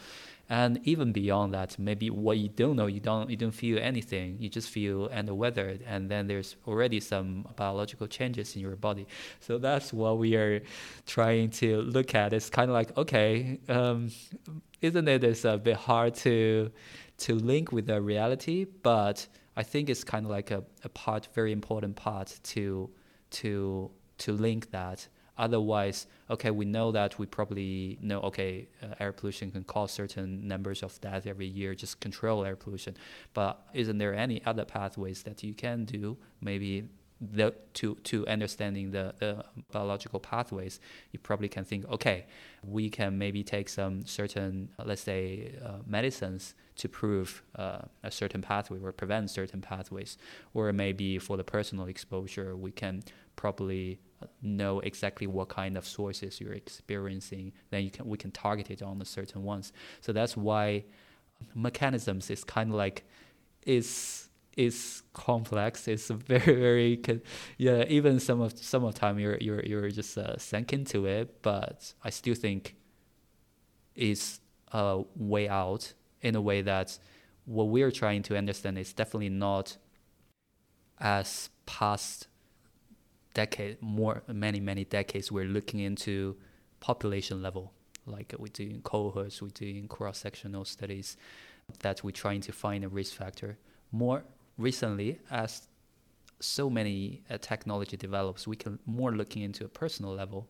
[0.50, 4.38] And even beyond that, maybe what you don't know, you don't you don't feel anything.
[4.39, 9.06] You just feel under weather, and then there's already some biological changes in your body.
[9.39, 10.62] So that's what we are
[11.06, 12.34] trying to look at.
[12.34, 14.10] It's kind of like okay, um,
[14.82, 15.24] isn't it?
[15.24, 16.72] It's a bit hard to
[17.26, 21.30] to link with the reality, but I think it's kind of like a, a part,
[21.34, 22.89] very important part to
[23.41, 25.08] to to link that.
[25.38, 30.48] Otherwise, okay, we know that we probably know okay, uh, air pollution can cause certain
[30.48, 31.74] numbers of deaths every year.
[31.74, 32.96] Just control air pollution,
[33.34, 36.17] but isn't there any other pathways that you can do?
[36.39, 36.88] Maybe
[37.31, 40.79] the, to to understanding the, the biological pathways,
[41.12, 42.25] you probably can think, okay,
[42.63, 48.41] we can maybe take some certain, let's say, uh, medicines to prove uh, a certain
[48.41, 50.17] pathway or prevent certain pathways,
[50.53, 53.03] or maybe for the personal exposure, we can
[53.36, 53.99] probably
[54.41, 57.51] know exactly what kind of sources you're experiencing.
[57.69, 59.73] Then you can we can target it on the certain ones.
[60.01, 60.86] So that's why
[61.55, 63.03] mechanisms is kind of like
[63.65, 65.87] is it's complex.
[65.87, 67.21] It's very very
[67.57, 67.83] yeah.
[67.87, 71.93] Even some of some of time you're you're you're just uh, sunk into it, but
[72.03, 72.75] I still think
[73.95, 74.39] it's
[74.71, 76.97] a way out in a way that
[77.45, 79.77] what we're trying to understand is definitely not
[80.99, 82.27] as past
[83.33, 86.35] decade more many many decades we're looking into
[86.79, 87.73] population level
[88.05, 91.17] like we do in cohorts we do in cross sectional studies
[91.79, 93.57] that we're trying to find a risk factor
[93.91, 94.23] more
[94.57, 95.67] recently as
[96.39, 100.47] so many uh, technology develops we can more looking into a personal level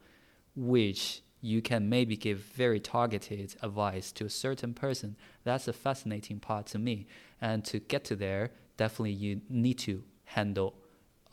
[0.55, 5.17] which you can maybe give very targeted advice to a certain person.
[5.43, 7.05] That's a fascinating part to me.
[7.41, 10.73] And to get to there definitely you need to handle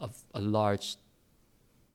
[0.01, 0.97] a, a large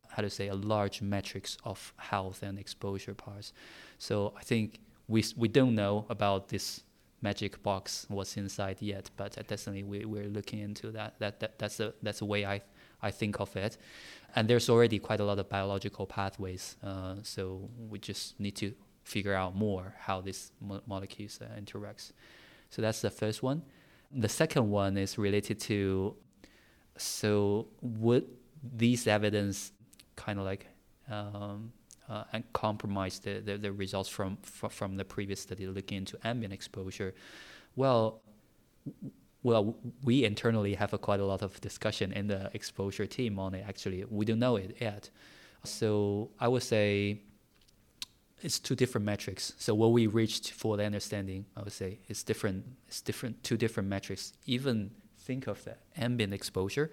[0.10, 3.52] how to say a large metrics of health and exposure parts.
[3.98, 6.84] So i think we we don't know about this
[7.22, 11.16] magic box what's inside yet, but definitely we, we're looking into that.
[11.20, 12.62] That, that that's the that's the way I
[13.02, 13.78] I think of it,
[14.36, 16.78] and there's already quite a lot of biological pathways.
[16.84, 18.74] Uh, so we just need to
[19.04, 22.12] figure out more how these mo- molecules uh, interacts.
[22.70, 23.62] So that's the first one.
[24.12, 26.16] The second one is related to
[26.98, 28.26] so would
[28.64, 29.72] these evidence
[30.16, 30.68] kind of like
[31.10, 31.72] um,
[32.10, 36.54] uh, and compromise the, the, the, results from, from the previous study looking into ambient
[36.54, 37.14] exposure.
[37.76, 38.22] Well,
[39.44, 43.54] well, we internally have a quite a lot of discussion in the exposure team on
[43.54, 43.64] it.
[43.68, 45.10] Actually, we don't know it yet.
[45.64, 47.22] So I would say
[48.42, 49.54] it's two different metrics.
[49.58, 52.66] So what we reached for the understanding, I would say, is different.
[52.88, 54.34] It's different, two different metrics.
[54.46, 56.92] Even think of the ambient exposure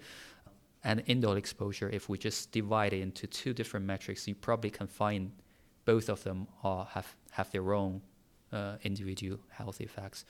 [0.83, 4.87] and indoor exposure, if we just divide it into two different metrics, you probably can
[4.87, 5.31] find
[5.85, 8.01] both of them are have, have their own
[8.51, 10.25] uh, individual health effects.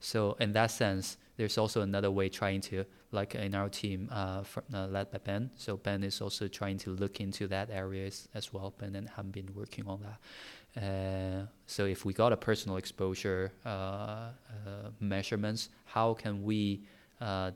[0.00, 4.42] So in that sense, there's also another way trying to, like in our team, uh,
[4.42, 5.50] from, uh, led by Ben.
[5.56, 8.72] So Ben is also trying to look into that areas as well.
[8.78, 10.82] Ben and have been working on that.
[10.82, 14.30] Uh, so if we got a personal exposure uh, uh,
[15.00, 16.82] measurements, how can we
[17.20, 17.50] uh,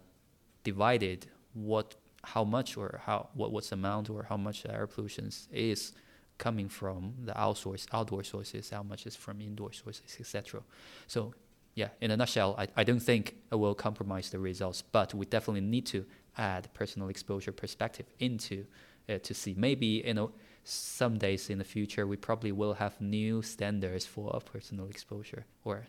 [0.65, 1.27] divide it?
[1.55, 1.95] What
[2.25, 5.93] how much or how what what's the amount or how much air pollution is
[6.39, 10.63] coming from the outsource outdoor sources, how much is from indoor sources, etc.
[11.07, 11.35] So
[11.75, 15.27] yeah, in a nutshell, I, I don't think it will compromise the results, but we
[15.27, 16.05] definitely need to
[16.37, 18.67] add personal exposure perspective into
[19.09, 19.55] it to see.
[19.57, 20.33] Maybe you know
[20.65, 25.87] some days in the future we probably will have new standards for personal exposure or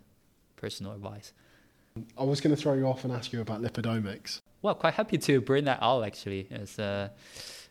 [0.57, 1.33] personal advice.
[2.17, 5.19] I was going to throw you off and ask you about lipidomics well, quite happy
[5.19, 6.49] to bring that out actually.
[6.79, 7.09] Uh,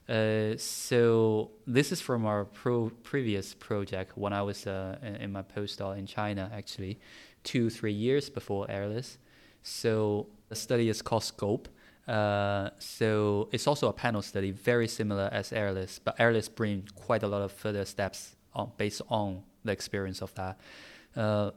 [0.09, 5.43] uh, so this is from our pro- previous project when I was uh, in my
[5.43, 7.01] postdoc in China, actually,
[7.43, 9.19] two three years before AIRLESS.
[9.63, 11.69] So the study is called Scope.
[12.07, 17.23] Uh, so it's also a panel study, very similar as AIRLESS, but AIRLESS brings quite
[17.25, 20.61] a lot of further steps on, based on the experience of that.
[21.17, 21.51] Uh,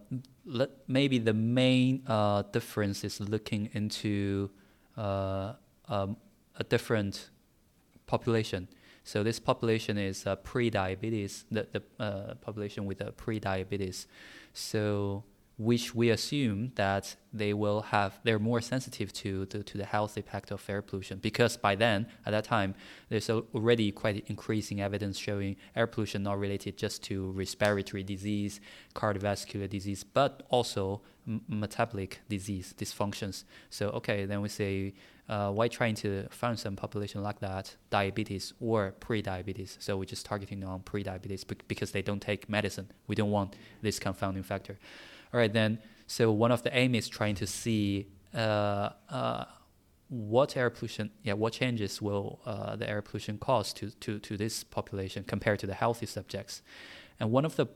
[0.45, 4.50] let, maybe the main uh, difference is looking into
[4.97, 5.53] uh,
[5.88, 6.17] um,
[6.55, 7.29] a different
[8.05, 8.67] population.
[9.03, 14.07] So this population is uh, pre-diabetes, the, the uh, population with a pre-diabetes.
[14.53, 15.23] So
[15.58, 20.15] which we assume that they will have they're more sensitive to the, to the health
[20.15, 21.17] impact of air pollution.
[21.17, 22.76] Because by then at that time
[23.10, 28.62] there's already quite increasing evidence showing air pollution not related just to respiratory disease
[28.93, 33.43] cardiovascular disease but also m- metabolic disease dysfunctions.
[33.72, 34.93] So okay then we say
[35.28, 39.78] uh, why trying to find some population like that diabetes or pre-diabetes?
[39.82, 42.91] So we're just targeting on pre-diabetes because they don't take medicine.
[43.08, 44.78] We don't want this confounding factor
[45.33, 49.45] all right, then, so one of the aim is trying to see uh, uh,
[50.09, 54.37] what air pollution, yeah, what changes will uh, the air pollution cause to, to, to
[54.37, 56.61] this population compared to the healthy subjects.
[57.19, 57.67] And one of the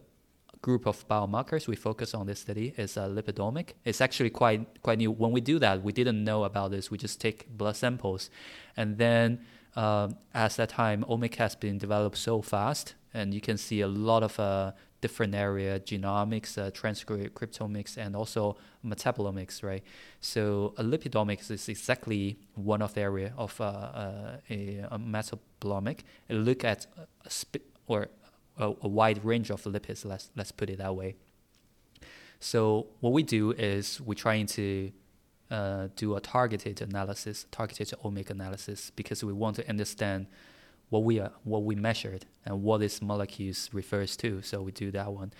[0.62, 3.72] group of biomarkers we focus on this study is uh, lipidomic.
[3.84, 5.12] It's actually quite quite new.
[5.12, 6.92] When we do that, we didn't know about this.
[6.92, 8.30] We just take blood samples,
[8.78, 9.40] and then
[9.76, 14.24] uh, that time, omic has been developed so fast, and you can see a lot
[14.24, 14.72] of uh,
[15.02, 19.84] different area, genomics, uh, transcriptomics, and also metabolomics, right?
[20.22, 26.00] So uh, lipidomics is exactly one of the area of uh, uh a, a, metabolomic.
[26.30, 26.86] It look at
[27.26, 28.08] a sp- or
[28.58, 30.06] a, a, wide range of lipids.
[30.06, 31.16] Let's let's put it that way.
[32.40, 34.92] So what we do is we're trying to
[35.52, 40.28] uh, do a targeted analysis, targeted omic analysis, because we want to understand
[40.92, 44.42] what we are, what we measured and what this molecules refers to.
[44.42, 45.32] So we do that one.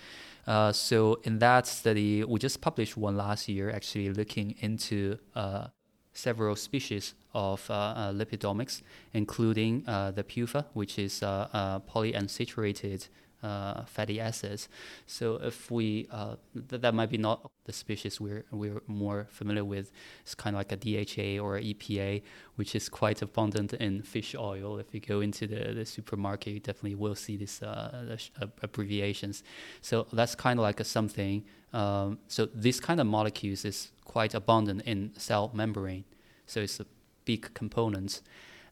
[0.46, 5.66] Uh, so in that study, we just published one last year, actually looking into uh,
[6.14, 8.80] several species of uh, uh, lipidomics,
[9.12, 13.08] including uh, the PUFA, which is polyunsaturated
[13.42, 14.68] uh, fatty acids.
[15.06, 16.36] So if we uh,
[16.68, 19.92] th- that might be not the species we're we're more familiar with.
[20.22, 22.22] It's kind of like a DHA or EPA,
[22.56, 24.78] which is quite abundant in fish oil.
[24.78, 28.16] If you go into the, the supermarket, you definitely will see these uh,
[28.62, 29.42] abbreviations.
[29.80, 31.44] So that's kind of like a something.
[31.72, 36.04] Um, so this kind of molecules is quite abundant in cell membrane.
[36.46, 36.86] So it's a
[37.24, 38.22] big component,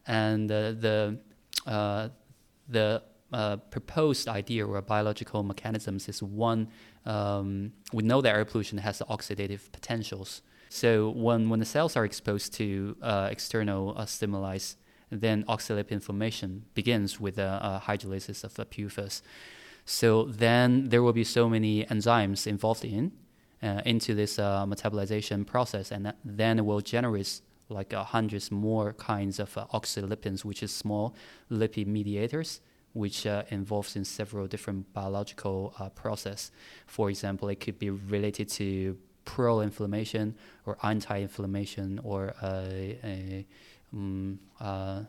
[0.06, 1.18] and the
[1.66, 2.08] uh,
[2.68, 3.02] the
[3.32, 6.68] uh, proposed idea or biological mechanisms is one
[7.06, 10.42] um, we know that air pollution has the oxidative potentials.
[10.68, 14.58] So when, when the cells are exposed to uh, external uh, stimuli,
[15.10, 19.22] then oxylipin formation begins with the hydrolysis of the PUFAs.
[19.84, 23.12] So then there will be so many enzymes involved in
[23.62, 29.38] uh, into this uh, metabolization process, and then it will generate like hundreds more kinds
[29.38, 31.14] of oxylipins, which is small
[31.50, 32.60] lipid mediators
[32.92, 36.50] which uh, involves in several different biological uh, process.
[36.86, 40.34] For example, it could be related to pro-inflammation
[40.66, 43.46] or anti-inflammation or a, a
[43.92, 45.02] um, uh,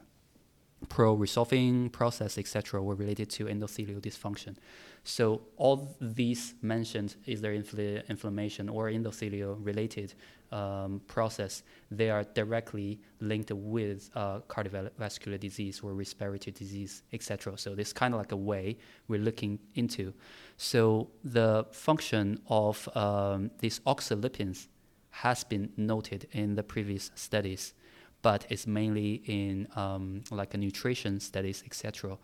[0.90, 4.56] pro-resolving process, etc., were related to endothelial dysfunction.
[5.04, 10.14] So all these mentioned, is there infl- inflammation or endothelial related
[10.52, 17.58] um, process, they are directly linked with uh, cardiovascular disease or respiratory disease, etc.
[17.58, 18.78] So this kind of like a way
[19.08, 20.14] we're looking into.
[20.58, 24.68] So the function of um, these oxylipins
[25.12, 27.74] has been noted in the previous studies,
[28.22, 32.18] but it's mainly in um, like a nutrition studies, etc.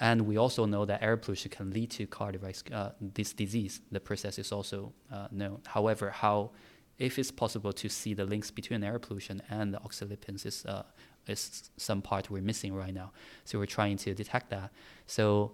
[0.00, 3.80] And we also know that air pollution can lead to cardiovascular uh, this disease.
[3.92, 5.60] The process is also uh, known.
[5.66, 6.50] However, how
[6.98, 10.82] if it's possible to see the links between air pollution and the oxylipins is uh,
[11.26, 13.12] is some part we're missing right now.
[13.44, 14.70] So we're trying to detect that.
[15.06, 15.52] So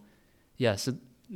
[0.57, 0.95] yeah, so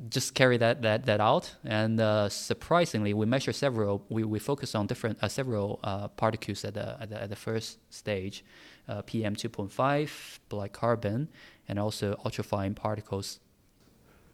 [0.09, 1.55] just carry that that that out.
[1.64, 4.05] And uh, surprisingly, we measure several.
[4.09, 7.36] We, we focus on different uh, several uh, particles at the, at the, at the
[7.36, 8.44] first stage,
[8.88, 11.28] uh, PM two point five, black carbon,
[11.68, 13.40] and also ultrafine particles.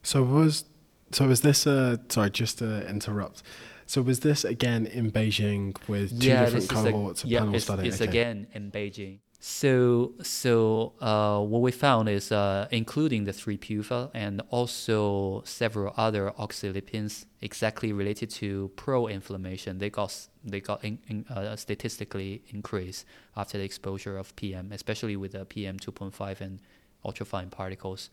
[0.02, 0.64] So was
[1.12, 3.42] so was this a sorry just to interrupt.
[3.90, 7.64] So was this again in Beijing with two yeah, different cohorts a, yeah, panel it's,
[7.64, 7.88] study?
[7.88, 8.08] It's okay.
[8.08, 9.18] again in Beijing.
[9.40, 15.92] So, so uh, what we found is uh, including the three PUFA and also several
[15.96, 19.78] other oxylipins exactly related to pro-inflammation.
[19.78, 23.04] They got they got in, in, uh, statistically increased
[23.36, 26.60] after the exposure of PM, especially with the PM 2.5 and
[27.04, 28.10] ultrafine particles.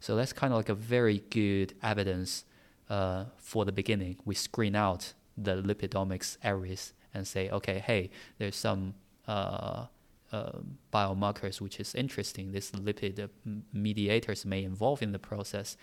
[0.00, 2.46] So that's kind of like a very good evidence
[2.88, 4.16] uh, for the beginning.
[4.24, 8.94] We screen out the lipidomics areas and say, okay, hey, there's some
[9.26, 9.86] uh,
[10.32, 10.52] uh,
[10.92, 12.52] biomarkers which is interesting.
[12.52, 13.28] This lipid
[13.72, 15.76] mediators may involve in the process,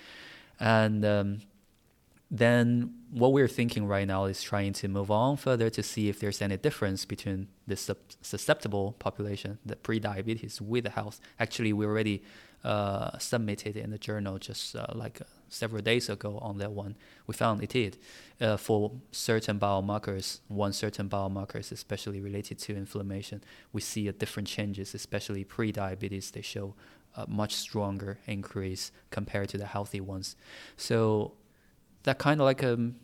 [0.59, 1.41] and um,
[2.29, 6.19] then what we're thinking right now is trying to move on further to see if
[6.19, 7.77] there's any difference between the
[8.21, 11.21] susceptible population, the pre-diabetes with the health.
[11.39, 12.21] Actually, we already
[12.63, 16.95] uh, submitted in the journal just uh, like uh, several days ago on that one.
[17.25, 17.97] We found it did
[18.39, 23.43] uh, for certain biomarkers, one certain biomarkers, especially related to inflammation.
[23.73, 26.31] We see a different changes, especially pre-diabetes.
[26.31, 26.75] They show
[27.15, 30.35] a much stronger increase compared to the healthy ones.
[30.75, 31.33] So
[32.03, 32.95] that kind of like um,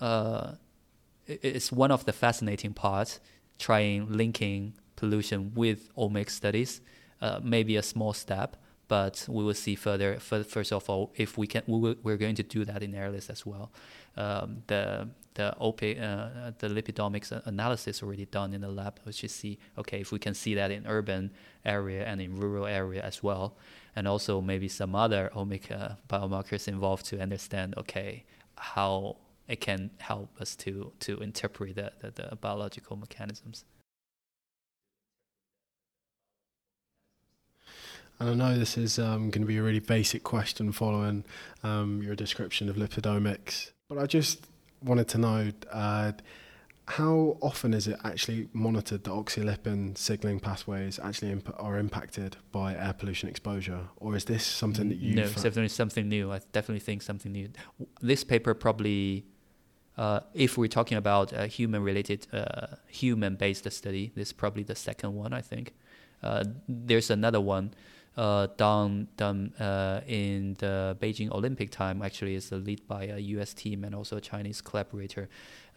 [0.00, 0.52] uh,
[1.26, 3.20] it's one of the fascinating parts,
[3.58, 6.80] trying linking pollution with omics studies.
[7.20, 8.56] Uh, maybe a small step,
[8.90, 10.18] but we will see further.
[10.18, 13.46] First of all, if we can, we we're going to do that in AIRLESS as
[13.46, 13.70] well.
[14.16, 19.32] Um, the the OP, uh, the lipidomics analysis already done in the lab, which is
[19.32, 21.30] see okay if we can see that in urban
[21.64, 23.54] area and in rural area as well,
[23.94, 28.24] and also maybe some other omic uh, biomarkers involved to understand okay
[28.56, 33.64] how it can help us to to interpret the, the, the biological mechanisms.
[38.20, 41.24] And I know this is um, going to be a really basic question following
[41.62, 44.46] um, your description of lipidomics, but I just
[44.84, 46.12] wanted to know uh,
[46.86, 52.74] how often is it actually monitored that oxylipin signaling pathways actually imp- are impacted by
[52.74, 55.14] air pollution exposure, or is this something that you?
[55.14, 56.30] No, it's definitely something new.
[56.30, 57.48] I definitely think something new.
[58.02, 59.24] This paper probably.
[59.96, 65.14] Uh, if we're talking about a human-related, uh, human-based study, this is probably the second
[65.14, 65.34] one.
[65.34, 65.74] I think
[66.22, 67.74] uh, there's another one
[68.16, 73.54] uh, done done uh, in the Beijing Olympic time actually is lead by a U.S.
[73.54, 75.28] team and also a Chinese collaborator.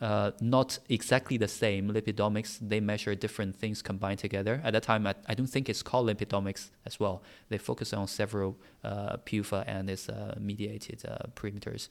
[0.02, 2.58] Uh, not exactly the same lipidomics.
[2.60, 4.60] They measure different things combined together.
[4.64, 7.24] At that time, I, I don't think it's called lipidomics as well.
[7.50, 11.90] They focus on several uh, PUFA and its uh, mediated uh, perimeters.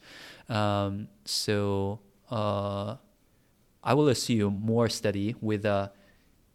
[0.49, 5.91] Um, so I will assume more study with a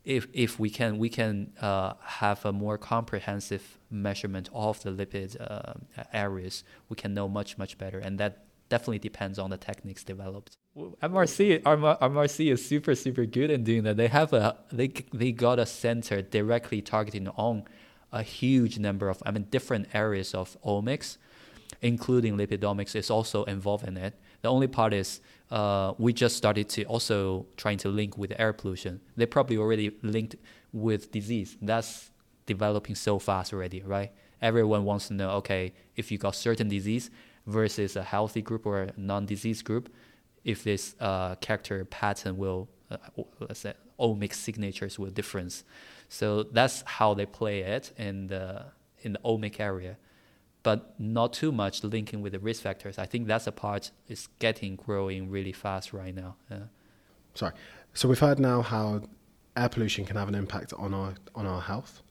[0.05, 5.37] if if we can we can uh, have a more comprehensive measurement of the lipid
[5.41, 5.75] uh,
[6.13, 10.57] areas, we can know much much better, and that definitely depends on the techniques developed.
[10.77, 13.97] MRC MRC is super super good in doing that.
[13.97, 17.65] They have a they they got a center directly targeting on
[18.13, 21.19] a huge number of I mean different areas of omics,
[21.83, 24.15] including lipidomics is also involved in it.
[24.43, 25.21] The only part is
[25.51, 29.01] uh, we just started to also trying to link with air pollution.
[29.17, 30.37] They probably already linked
[30.73, 31.57] with disease.
[31.61, 32.11] That's
[32.49, 34.11] developing so fast already, right?
[34.43, 37.11] Everyone wants to know, okay, if you got certain disease
[37.47, 39.89] versus a healthy group or a non-disease group,
[40.45, 42.97] if this uh, character pattern will, uh,
[43.41, 45.65] let's say, omic signatures will difference.
[46.09, 48.67] So that's how they play it in the
[49.03, 49.97] in the omic area
[50.63, 52.99] but not too much linking with the risk factors.
[52.99, 56.37] I think that's a part is getting growing really fast right now.
[56.51, 56.65] Yeah.
[57.35, 57.53] Sorry.
[57.95, 59.03] So we've heard now how
[59.57, 62.03] air pollution can have an impact on our on our health.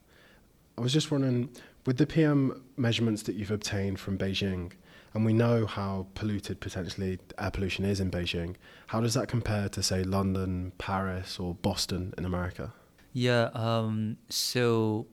[0.77, 1.49] I was just wondering,
[1.85, 4.73] with the PM measurements that you've obtained from Beijing,
[5.13, 8.55] and we know how polluted potentially air pollution is in Beijing,
[8.87, 12.73] how does that compare to say London, Paris, or Boston in America?
[13.13, 13.49] Yeah.
[13.53, 15.07] Um, so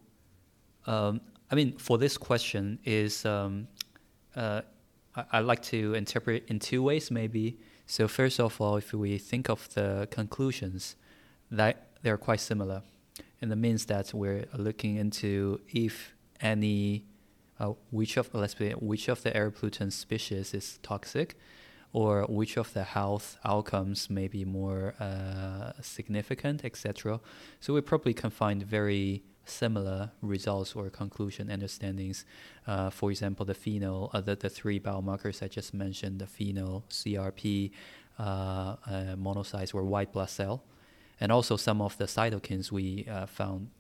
[0.87, 3.69] um, I mean, for this question is um,
[4.35, 4.63] uh,
[5.15, 7.59] I, I like to interpret in two ways, maybe.
[7.87, 10.97] So first of all, if we think of the conclusions,
[11.51, 12.83] that they're quite similar,
[13.45, 17.05] and that means that we're looking into if any,
[17.61, 21.37] uh, which of let's say which of the air pollutant species is toxic,
[21.93, 27.21] or which of the health outcomes may be more uh, significant, etc.
[27.61, 32.25] So we probably can find very similar results or conclusion understandings.
[32.67, 36.85] Uh, for example, the FeNO, uh, the, the three biomarkers I just mentioned, the FeNO,
[36.89, 37.73] CRP,
[38.19, 38.77] uh, uh,
[39.17, 40.65] monocytes or white blood cell,
[41.25, 43.71] and also some of the cytokines we uh, found.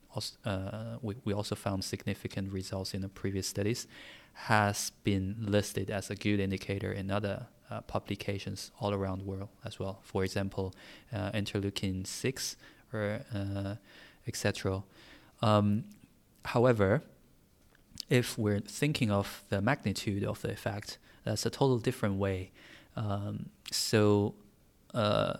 [0.46, 3.86] Uh, we, we also found significant results in the previous studies,
[4.32, 7.46] has been listed as a good indicator in other
[7.88, 9.98] publications all around the world as well.
[10.02, 10.72] For example,
[11.12, 12.56] interleukin six
[12.92, 13.20] or
[14.26, 14.84] etc.
[15.42, 15.84] Um,
[16.44, 17.02] however,
[18.08, 22.52] if we're thinking of the magnitude of the effect, that's a total different way.
[22.96, 24.34] Um, so
[24.94, 25.34] uh,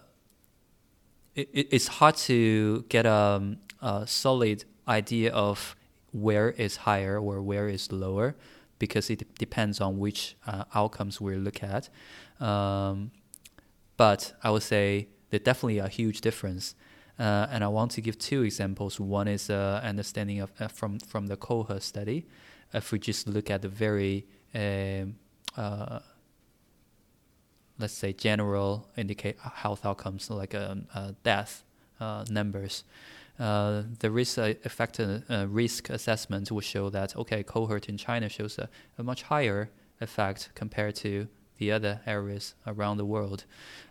[1.35, 5.77] it, it's hard to get a, a, solid idea of
[6.13, 8.37] where is higher or where is lower
[8.79, 11.89] because it depends on which uh, outcomes we look at.
[12.41, 13.11] Um,
[13.97, 16.75] but I would say there's definitely a huge difference.
[17.19, 18.99] Uh, and I want to give two examples.
[18.99, 22.27] One is uh, understanding of uh, from from the cohort study.
[22.73, 25.15] If we just look at the very um,
[25.57, 26.01] uh,
[27.79, 31.65] let's say general indicate health outcomes like um, uh, death
[32.01, 32.85] uh, numbers,
[33.39, 35.01] the risk effect
[35.49, 38.69] risk assessment will show that okay cohort in China shows a,
[38.99, 39.71] a much higher
[40.01, 43.45] effect compared to the other areas around the world.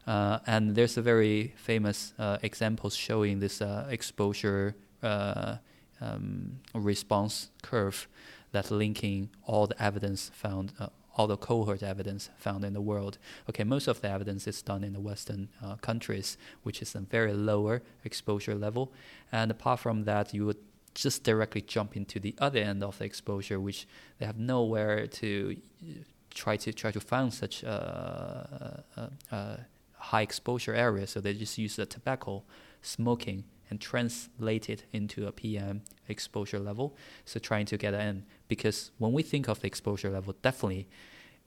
[0.06, 5.56] Uh, and there's a very famous uh, examples showing this uh, exposure uh,
[6.02, 8.08] um, response curve
[8.52, 13.18] that linking all the evidence found, uh, all the cohort evidence found in the world.
[13.50, 17.00] Okay, most of the evidence is done in the Western uh, countries, which is a
[17.00, 18.92] very lower exposure level.
[19.32, 20.58] And apart from that, you would
[20.96, 23.88] just directly jump into the other end of the exposure, which
[24.20, 25.94] they have nowhere to uh,
[26.34, 29.60] try to try to find such a, a, a
[29.98, 31.08] high exposure area.
[31.08, 32.44] So they just use the tobacco
[32.82, 33.44] smoking
[33.74, 36.96] and translate it into a PM exposure level.
[37.26, 40.88] So trying to get in because when we think of the exposure level, definitely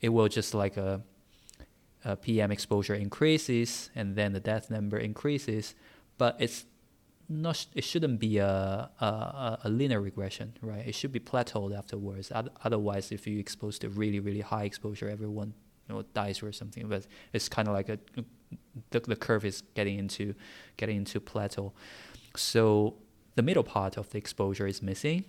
[0.01, 1.03] it will just like a,
[2.05, 5.77] a PM exposure increases and then the death number increases,
[6.19, 6.65] but it's
[7.29, 10.85] not it shouldn't be a, a, a linear regression, right?
[10.85, 12.33] It should be plateaued afterwards.
[12.65, 15.55] Otherwise, if you expose to really really high exposure, everyone
[15.89, 16.89] you know dies or something.
[16.89, 17.99] But it's kind of like a
[18.91, 20.35] the, the curve is getting into
[20.77, 21.73] getting into plateau.
[22.41, 22.95] So
[23.35, 25.25] the middle part of the exposure is missing,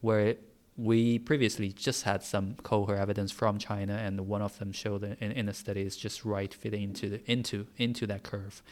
[0.00, 0.36] where
[0.76, 5.32] we previously just had some cohort evidence from China, and one of them showed in,
[5.32, 8.62] in a study is just right fitting into the, into into that curve.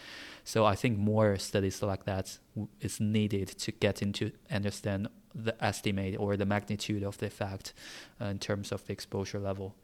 [0.44, 2.38] So I think more studies like that
[2.80, 7.74] is needed to get into understand the estimate or the magnitude of the effect
[8.20, 9.74] uh, in terms of the exposure level.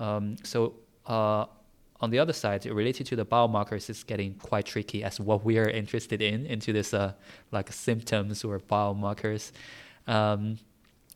[0.00, 0.74] Um, so
[1.06, 1.46] uh,
[2.00, 5.58] on the other side, related to the biomarkers, it's getting quite tricky as what we
[5.58, 7.12] are interested in into this uh,
[7.50, 9.52] like symptoms or biomarkers.
[10.06, 10.58] Um,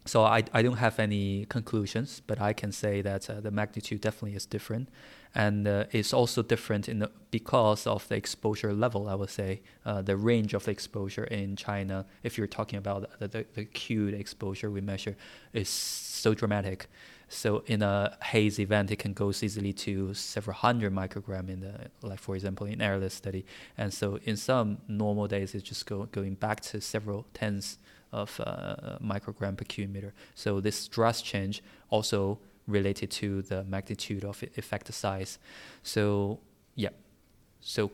[0.05, 4.01] so I, I don't have any conclusions, but I can say that uh, the magnitude
[4.01, 4.89] definitely is different,
[5.33, 9.09] and uh, it's also different in the, because of the exposure level.
[9.09, 13.21] I would say uh, the range of the exposure in China, if you're talking about
[13.21, 15.17] the, the, the acute exposure we measure,
[15.53, 16.89] is so dramatic.
[17.33, 21.91] So in a haze event, it can go easily to several hundred microgram in the,
[22.03, 23.47] like for example, in AIRLESS study.
[23.79, 27.79] And so in some normal days, it's just go, going back to several tens
[28.13, 30.13] of uh, microgram per cubic meter.
[30.35, 35.39] So this dress change also related to the magnitude of effect size.
[35.83, 36.39] So
[36.75, 36.91] yeah,
[37.61, 37.91] so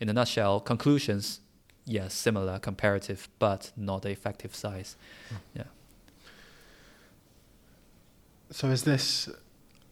[0.00, 1.40] in a nutshell, conclusions,
[1.86, 4.96] yes, similar, comparative, but not the effective size.
[5.32, 5.36] Mm.
[5.54, 5.62] Yeah.
[8.50, 9.28] So is this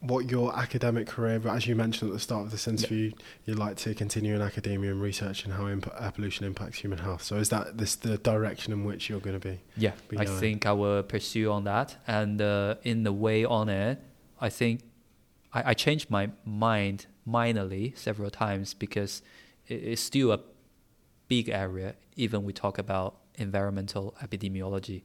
[0.03, 3.23] what your academic career, but as you mentioned at the start of this interview, yeah.
[3.45, 6.99] you'd like to continue in academia and research and how imp- air pollution impacts human
[6.99, 7.23] health.
[7.23, 9.61] So is that this the direction in which you're going to be?
[9.77, 11.95] Yeah, be I think I will pursue on that.
[12.05, 13.99] And uh, in the way on it,
[14.41, 14.81] I think
[15.53, 19.21] I, I changed my mind minorly several times because
[19.67, 20.39] it, it's still a
[21.29, 25.01] big area, even we talk about environmental epidemiology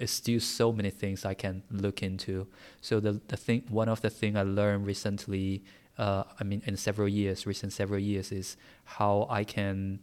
[0.00, 2.46] it's still so many things I can look into.
[2.80, 5.62] So the the thing, one of the thing I learned recently,
[5.98, 10.00] uh, I mean, in several years, recent several years, is how I can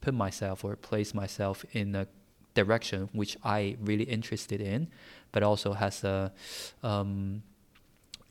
[0.00, 2.06] put myself or place myself in a
[2.54, 4.88] direction which I really interested in,
[5.32, 6.32] but also has a,
[6.82, 7.42] um,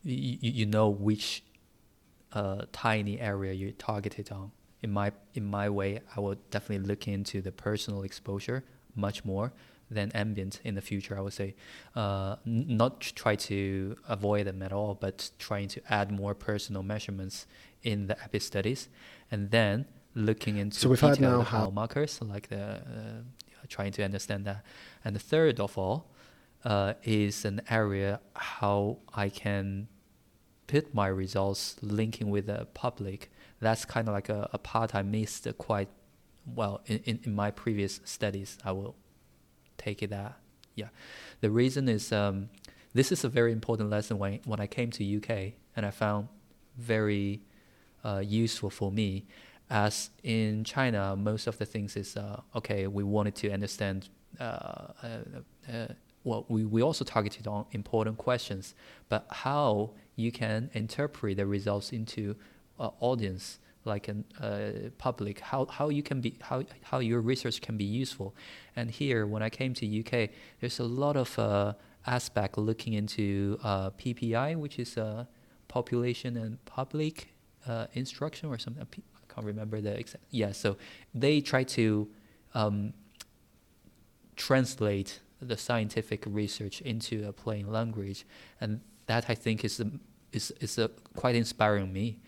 [0.04, 1.44] you, you know which
[2.34, 4.52] uh, tiny area you're targeted on.
[4.82, 8.64] In my in my way, I will definitely look into the personal exposure
[8.96, 9.52] much more
[9.90, 11.18] than ambient in the future.
[11.18, 11.56] I would say,
[11.96, 16.84] uh, n- not try to avoid them at all, but trying to add more personal
[16.84, 17.48] measurements
[17.84, 18.90] in the epi studies,
[19.32, 19.86] and then
[20.16, 23.22] looking into so we've had now how markers like the uh,
[23.68, 24.64] trying to understand that.
[25.04, 26.10] And the third of all
[26.66, 29.88] uh, is an area how I can
[30.68, 33.32] put my results linking with the public.
[33.60, 35.90] That's kind of like a, a part I missed quite
[36.46, 38.58] well in, in, in my previous studies.
[38.64, 38.96] I will
[39.80, 40.38] take it that.
[40.76, 40.90] Yeah,
[41.42, 42.50] the reason is um,
[42.94, 46.28] this is a very important lesson when when I came to UK and I found
[46.78, 47.42] very
[48.04, 49.26] uh, useful for me.
[49.70, 52.88] As in China, most of the things is uh, okay.
[52.88, 54.10] We wanted to understand.
[54.40, 55.08] Uh, uh,
[55.72, 55.88] uh,
[56.24, 58.76] well, we, we also targeted on important questions,
[59.08, 62.36] but how you can interpret the results into
[62.78, 67.78] audience like a uh, public how, how you can be how, how your research can
[67.78, 68.36] be useful.
[68.76, 71.74] And here when i came to uk there's a lot of uh,
[72.06, 75.26] aspect looking into uh, ppi which is uh,
[75.68, 77.30] population and public
[77.68, 78.84] uh, instruction or something.
[78.84, 80.78] I can't remember the exact yeah so
[81.14, 82.10] they try to
[82.54, 82.94] um,
[84.36, 88.26] translate the scientific research into a plain language.
[88.60, 89.82] And that i think is
[90.32, 90.80] is, is
[91.16, 92.20] quite inspiring me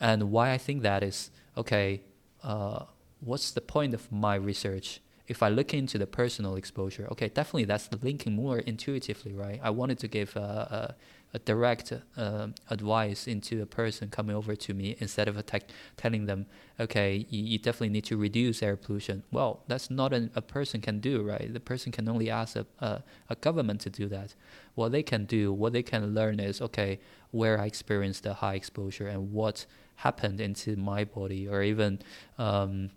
[0.00, 2.02] and why I think that is okay,
[2.42, 2.84] uh,
[3.20, 5.00] what's the point of my research?
[5.26, 9.58] If I look into the personal exposure, okay, definitely that's the linking more intuitively, right?
[9.60, 10.94] I wanted to give a, a,
[11.34, 15.66] a direct uh, advice into a person coming over to me instead of te-
[15.96, 16.46] telling them,
[16.78, 19.24] okay, you, you, definitely need to reduce air pollution.
[19.32, 21.52] Well, that's not an, a person can do, right?
[21.52, 24.36] The person can only ask a, a, a government to do that.
[24.76, 27.00] What they can do, what they can learn is, okay,
[27.32, 29.66] where I experienced the high exposure and what
[29.96, 31.98] happened into my body or even
[32.38, 32.90] um,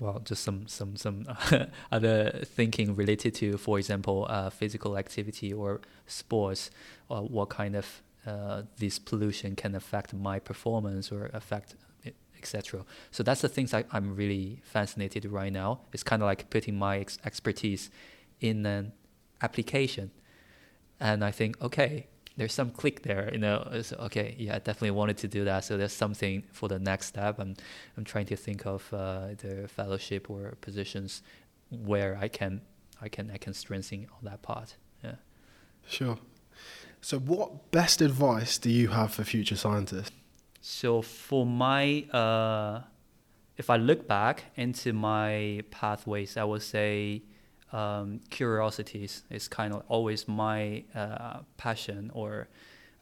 [0.00, 1.26] well just some some some
[1.92, 6.70] other thinking related to for example uh, physical activity or sports
[7.08, 11.74] or what kind of uh, this pollution can affect my performance or affect
[12.38, 15.80] etc so that's the things I, i'm really fascinated right now.
[15.92, 17.88] It's kind of like putting my ex- expertise
[18.40, 18.92] in an
[19.40, 20.10] application.
[20.98, 22.06] And i think okay
[22.36, 23.68] there's some click there, you know.
[23.72, 25.64] It's, okay, yeah, I definitely wanted to do that.
[25.64, 27.38] So there's something for the next step.
[27.38, 27.54] I'm
[27.96, 31.22] I'm trying to think of uh, the fellowship or positions
[31.70, 32.62] where I can
[33.00, 34.76] I can I can strengthen on that part.
[35.04, 35.16] Yeah.
[35.86, 36.18] Sure.
[37.04, 40.12] So, what best advice do you have for future scientists?
[40.60, 42.82] So, for my, uh,
[43.56, 47.22] if I look back into my pathways, I would say
[47.72, 52.48] um, curiosities is kind of always my uh, passion or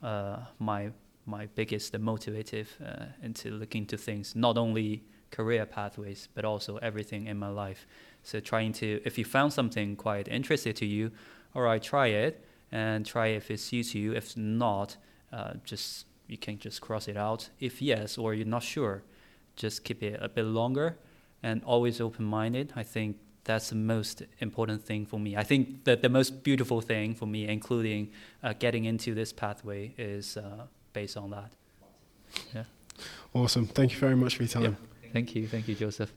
[0.02, 0.90] uh, my
[1.26, 7.26] my biggest motivative uh, into looking to things, not only career pathways, but also everything
[7.26, 7.86] in my life.
[8.22, 11.12] So trying to, if you found something quite interesting to you,
[11.54, 14.12] all right, try it and try if it suits you.
[14.12, 14.96] If not,
[15.32, 17.50] uh, just you can just cross it out.
[17.60, 19.02] If yes, or you're not sure,
[19.56, 20.96] just keep it a bit longer
[21.42, 22.72] and always open-minded.
[22.76, 25.36] I think that's the most important thing for me.
[25.36, 28.10] I think that the most beautiful thing for me, including
[28.42, 31.50] uh, getting into this pathway, is uh, based on that.
[32.54, 32.64] Yeah.
[33.34, 33.66] Awesome.
[33.66, 34.62] Thank you very much for your time.
[35.02, 35.10] Yeah.
[35.12, 35.48] Thank you.
[35.48, 36.12] Thank you, Joseph.